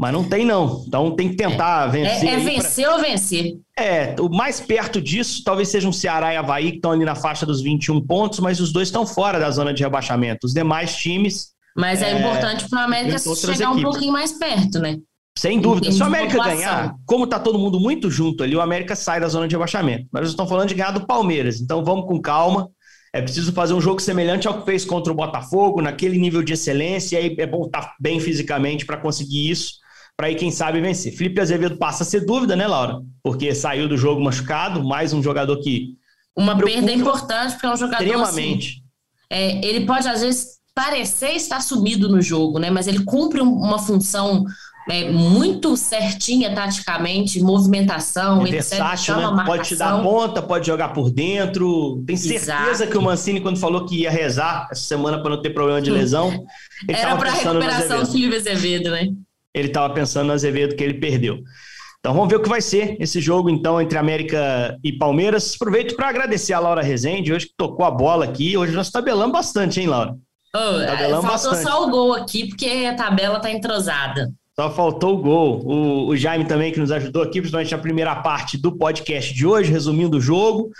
Mas 0.00 0.14
não 0.14 0.24
tem, 0.24 0.46
não. 0.46 0.82
Então 0.88 1.10
tem 1.10 1.28
que 1.28 1.36
tentar 1.36 1.88
é, 1.88 1.90
vencer. 1.90 2.28
É, 2.30 2.32
é 2.32 2.38
vencer 2.38 2.86
pra... 2.86 2.94
ou 2.94 3.02
vencer. 3.02 3.58
É, 3.78 4.16
o 4.18 4.30
mais 4.30 4.58
perto 4.58 4.98
disso 4.98 5.44
talvez 5.44 5.68
seja 5.68 5.86
um 5.86 5.92
Ceará 5.92 6.32
e 6.32 6.38
Havaí, 6.38 6.70
que 6.70 6.76
estão 6.76 6.92
ali 6.92 7.04
na 7.04 7.14
faixa 7.14 7.44
dos 7.44 7.60
21 7.60 8.00
pontos, 8.06 8.40
mas 8.40 8.60
os 8.60 8.72
dois 8.72 8.88
estão 8.88 9.06
fora 9.06 9.38
da 9.38 9.50
zona 9.50 9.74
de 9.74 9.82
rebaixamento. 9.82 10.46
Os 10.46 10.54
demais 10.54 10.96
times. 10.96 11.48
Mas 11.76 12.00
é, 12.00 12.12
é 12.12 12.18
importante 12.18 12.66
para 12.66 12.80
o 12.80 12.82
América 12.82 13.18
chegar 13.18 13.52
equipes. 13.52 13.76
um 13.76 13.82
pouquinho 13.82 14.12
mais 14.12 14.32
perto, 14.32 14.78
né? 14.78 14.96
Sem 15.36 15.60
dúvida. 15.60 15.92
Se 15.92 16.02
o 16.02 16.06
América 16.06 16.42
ganhar, 16.44 16.94
como 17.04 17.24
está 17.24 17.38
todo 17.38 17.58
mundo 17.58 17.78
muito 17.78 18.10
junto 18.10 18.42
ali, 18.42 18.56
o 18.56 18.62
América 18.62 18.96
sai 18.96 19.20
da 19.20 19.28
zona 19.28 19.46
de 19.46 19.54
rebaixamento. 19.54 20.06
Mas 20.10 20.22
nós 20.22 20.30
estamos 20.30 20.48
falando 20.48 20.68
de 20.68 20.74
ganhar 20.74 20.92
do 20.92 21.06
Palmeiras. 21.06 21.60
Então 21.60 21.84
vamos 21.84 22.06
com 22.06 22.18
calma. 22.18 22.70
É 23.12 23.20
preciso 23.20 23.52
fazer 23.52 23.74
um 23.74 23.80
jogo 23.82 24.00
semelhante 24.00 24.48
ao 24.48 24.60
que 24.60 24.64
fez 24.64 24.82
contra 24.82 25.12
o 25.12 25.16
Botafogo, 25.16 25.82
naquele 25.82 26.16
nível 26.16 26.42
de 26.42 26.54
excelência. 26.54 27.16
E 27.16 27.18
aí 27.22 27.36
é 27.38 27.46
bom 27.46 27.66
estar 27.66 27.82
tá 27.82 27.94
bem 28.00 28.18
fisicamente 28.18 28.86
para 28.86 28.96
conseguir 28.96 29.50
isso 29.50 29.79
para 30.20 30.26
aí, 30.26 30.34
quem 30.34 30.50
sabe, 30.50 30.82
vencer. 30.82 31.16
Felipe 31.16 31.40
Azevedo 31.40 31.78
passa 31.78 32.02
a 32.02 32.06
ser 32.06 32.26
dúvida, 32.26 32.54
né, 32.54 32.66
Laura? 32.66 33.00
Porque 33.22 33.54
saiu 33.54 33.88
do 33.88 33.96
jogo 33.96 34.22
machucado, 34.22 34.84
mais 34.84 35.14
um 35.14 35.22
jogador 35.22 35.56
que. 35.60 35.94
Uma 36.36 36.54
perda 36.54 36.92
importante 36.92 37.56
para 37.56 37.72
um 37.72 37.76
jogador. 37.76 38.04
Extremamente. 38.04 38.68
Assim, 38.68 38.82
é, 39.30 39.66
ele 39.66 39.86
pode, 39.86 40.06
às 40.06 40.20
vezes, 40.20 40.58
parecer 40.74 41.30
estar 41.30 41.62
sumido 41.62 42.06
no 42.06 42.20
jogo, 42.20 42.58
né? 42.58 42.68
Mas 42.68 42.86
ele 42.86 43.02
cumpre 43.02 43.40
uma 43.40 43.78
função 43.78 44.44
é, 44.90 45.10
muito 45.10 45.74
certinha 45.74 46.54
taticamente, 46.54 47.40
movimentação, 47.40 48.46
é 48.46 48.50
versátil, 48.50 49.16
né? 49.16 49.44
Pode 49.46 49.68
te 49.68 49.76
dar 49.76 50.02
ponta, 50.02 50.42
pode 50.42 50.66
jogar 50.66 50.90
por 50.90 51.10
dentro. 51.10 52.04
Tem 52.06 52.18
certeza 52.18 52.84
Exato. 52.84 52.90
que 52.90 52.98
o 52.98 53.00
Mancini, 53.00 53.40
quando 53.40 53.58
falou 53.58 53.86
que 53.86 54.02
ia 54.02 54.10
rezar 54.10 54.68
essa 54.70 54.82
semana 54.82 55.18
para 55.18 55.30
não 55.30 55.40
ter 55.40 55.48
problema 55.48 55.80
de 55.80 55.90
lesão, 55.90 56.44
ele 56.86 56.98
Era 56.98 57.16
para 57.16 57.30
recuperação 57.30 58.00
do 58.00 58.12
Felipe 58.12 58.36
Azevedo, 58.36 58.90
né? 58.90 59.08
Ele 59.54 59.68
estava 59.68 59.92
pensando 59.92 60.28
no 60.28 60.32
Azevedo 60.32 60.76
que 60.76 60.84
ele 60.84 60.94
perdeu. 60.94 61.40
Então 62.00 62.14
vamos 62.14 62.30
ver 62.30 62.36
o 62.36 62.42
que 62.42 62.48
vai 62.48 62.62
ser 62.62 62.96
esse 62.98 63.20
jogo 63.20 63.50
então 63.50 63.80
entre 63.80 63.98
América 63.98 64.78
e 64.82 64.90
Palmeiras. 64.90 65.54
Aproveito 65.54 65.94
para 65.94 66.08
agradecer 66.08 66.54
a 66.54 66.58
Laura 66.58 66.82
Rezende, 66.82 67.32
hoje 67.32 67.46
que 67.46 67.54
tocou 67.56 67.84
a 67.84 67.90
bola 67.90 68.24
aqui. 68.24 68.56
Hoje 68.56 68.72
nós 68.72 68.90
tabelamos 68.90 69.32
bastante, 69.32 69.80
hein, 69.80 69.86
Laura? 69.86 70.16
Oh, 70.56 70.86
tabelamos 70.86 71.26
faltou 71.26 71.50
bastante. 71.50 71.62
só 71.62 71.86
o 71.86 71.90
gol 71.90 72.14
aqui, 72.14 72.48
porque 72.48 72.86
a 72.90 72.94
tabela 72.94 73.38
tá 73.38 73.50
entrosada. 73.50 74.32
Só 74.58 74.70
faltou 74.70 75.18
o 75.18 75.22
gol. 75.22 75.62
O, 75.64 76.06
o, 76.08 76.16
Jaime 76.16 76.46
também 76.46 76.72
que 76.72 76.80
nos 76.80 76.90
ajudou 76.90 77.22
aqui, 77.22 77.40
principalmente 77.40 77.72
na 77.72 77.78
primeira 77.78 78.16
parte 78.16 78.56
do 78.56 78.76
podcast 78.76 79.34
de 79.34 79.46
hoje, 79.46 79.70
resumindo 79.70 80.16
o 80.16 80.20
jogo. 80.20 80.70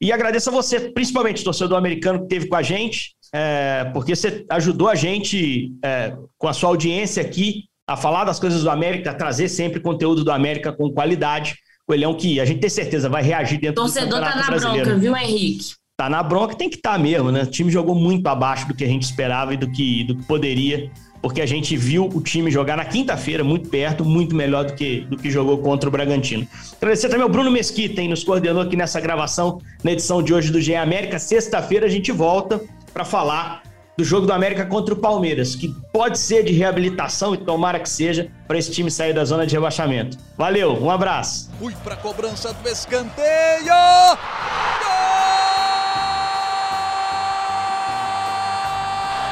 E 0.00 0.10
agradeço 0.10 0.48
a 0.48 0.52
você, 0.52 0.80
principalmente 0.90 1.44
torcedor 1.44 1.76
americano 1.76 2.20
que 2.20 2.24
esteve 2.24 2.48
com 2.48 2.56
a 2.56 2.62
gente, 2.62 3.14
é, 3.32 3.90
porque 3.92 4.16
você 4.16 4.44
ajudou 4.50 4.88
a 4.88 4.94
gente 4.94 5.72
é, 5.84 6.16
com 6.38 6.48
a 6.48 6.52
sua 6.54 6.70
audiência 6.70 7.22
aqui 7.22 7.64
a 7.86 7.96
falar 7.96 8.24
das 8.24 8.40
coisas 8.40 8.62
do 8.62 8.70
América, 8.70 9.12
a 9.12 9.14
trazer 9.14 9.48
sempre 9.48 9.78
conteúdo 9.78 10.24
do 10.24 10.32
América 10.32 10.72
com 10.72 10.90
qualidade. 10.90 11.56
O 11.88 11.94
Elhão 11.94 12.14
que 12.14 12.40
a 12.40 12.44
gente 12.44 12.60
tem 12.60 12.68
certeza 12.68 13.08
vai 13.08 13.22
reagir 13.22 13.60
dentro 13.60 13.76
Torcedor 13.76 14.08
do 14.08 14.14
Campeonato 14.14 14.38
tá 14.38 14.40
na 14.40 14.46
Brasileiro. 14.46 14.84
bronca, 14.86 15.00
viu, 15.00 15.16
Henrique? 15.16 15.74
Tá 15.96 16.10
na 16.10 16.22
bronca, 16.22 16.54
tem 16.56 16.68
que 16.68 16.76
estar 16.76 16.92
tá 16.94 16.98
mesmo, 16.98 17.30
né? 17.30 17.44
O 17.44 17.46
time 17.46 17.70
jogou 17.70 17.94
muito 17.94 18.26
abaixo 18.26 18.66
do 18.66 18.74
que 18.74 18.84
a 18.84 18.88
gente 18.88 19.04
esperava 19.04 19.54
e 19.54 19.56
do 19.56 19.70
que, 19.70 20.04
do 20.04 20.16
que 20.16 20.24
poderia, 20.24 20.90
porque 21.22 21.40
a 21.40 21.46
gente 21.46 21.76
viu 21.76 22.06
o 22.12 22.20
time 22.20 22.50
jogar 22.50 22.76
na 22.76 22.84
quinta-feira 22.84 23.44
muito 23.44 23.70
perto, 23.70 24.04
muito 24.04 24.34
melhor 24.34 24.64
do 24.64 24.74
que, 24.74 25.02
do 25.02 25.16
que 25.16 25.30
jogou 25.30 25.58
contra 25.58 25.88
o 25.88 25.92
Bragantino. 25.92 26.46
Agradecer 26.76 27.08
também 27.08 27.22
ao 27.22 27.30
Bruno 27.30 27.50
Mesquita, 27.50 28.02
hein, 28.02 28.08
nos 28.08 28.24
coordenou 28.24 28.62
aqui 28.62 28.76
nessa 28.76 29.00
gravação, 29.00 29.58
na 29.82 29.92
edição 29.92 30.22
de 30.22 30.34
hoje 30.34 30.50
do 30.50 30.60
GE 30.60 30.74
América. 30.74 31.18
Sexta-feira 31.18 31.86
a 31.86 31.88
gente 31.88 32.12
volta 32.12 32.60
para 32.92 33.04
falar 33.04 33.62
do 33.96 34.04
jogo 34.04 34.26
do 34.26 34.32
América 34.32 34.66
contra 34.66 34.92
o 34.92 34.96
Palmeiras, 34.96 35.54
que 35.56 35.74
pode 35.92 36.18
ser 36.18 36.44
de 36.44 36.52
reabilitação 36.52 37.34
e 37.34 37.38
tomara 37.38 37.80
que 37.80 37.88
seja 37.88 38.30
para 38.46 38.58
esse 38.58 38.70
time 38.70 38.90
sair 38.90 39.14
da 39.14 39.24
zona 39.24 39.46
de 39.46 39.54
rebaixamento. 39.54 40.18
Valeu, 40.36 40.76
um 40.82 40.90
abraço. 40.90 41.50
Fui 41.58 41.74
para 41.82 41.96
cobrança 41.96 42.52
do 42.52 42.68
escanteio. 42.68 43.72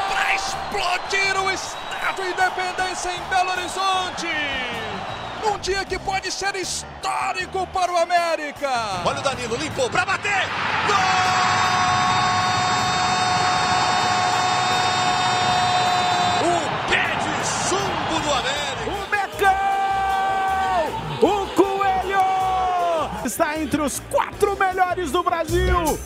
Para 0.09 0.35
explodir 0.35 1.43
o 1.43 1.51
Estádio 1.51 2.25
Independência 2.25 3.11
em 3.11 3.21
Belo 3.29 3.51
Horizonte. 3.51 4.29
Um 5.47 5.59
dia 5.59 5.85
que 5.85 5.99
pode 5.99 6.33
ser 6.33 6.57
histórico 6.57 7.67
para 7.67 7.93
o 7.93 7.99
América. 7.99 9.03
Olha 9.05 9.21
o 9.21 9.23
Danilo, 9.23 9.57
limpou 9.57 9.91
para 9.91 10.07
bater. 10.07 10.49
Gol! 10.87 11.84
Está 23.35 23.61
entre 23.61 23.83
os 23.83 24.01
quatro 24.09 24.57
melhores 24.57 25.11
do 25.11 25.21
Brasil. 25.21 25.99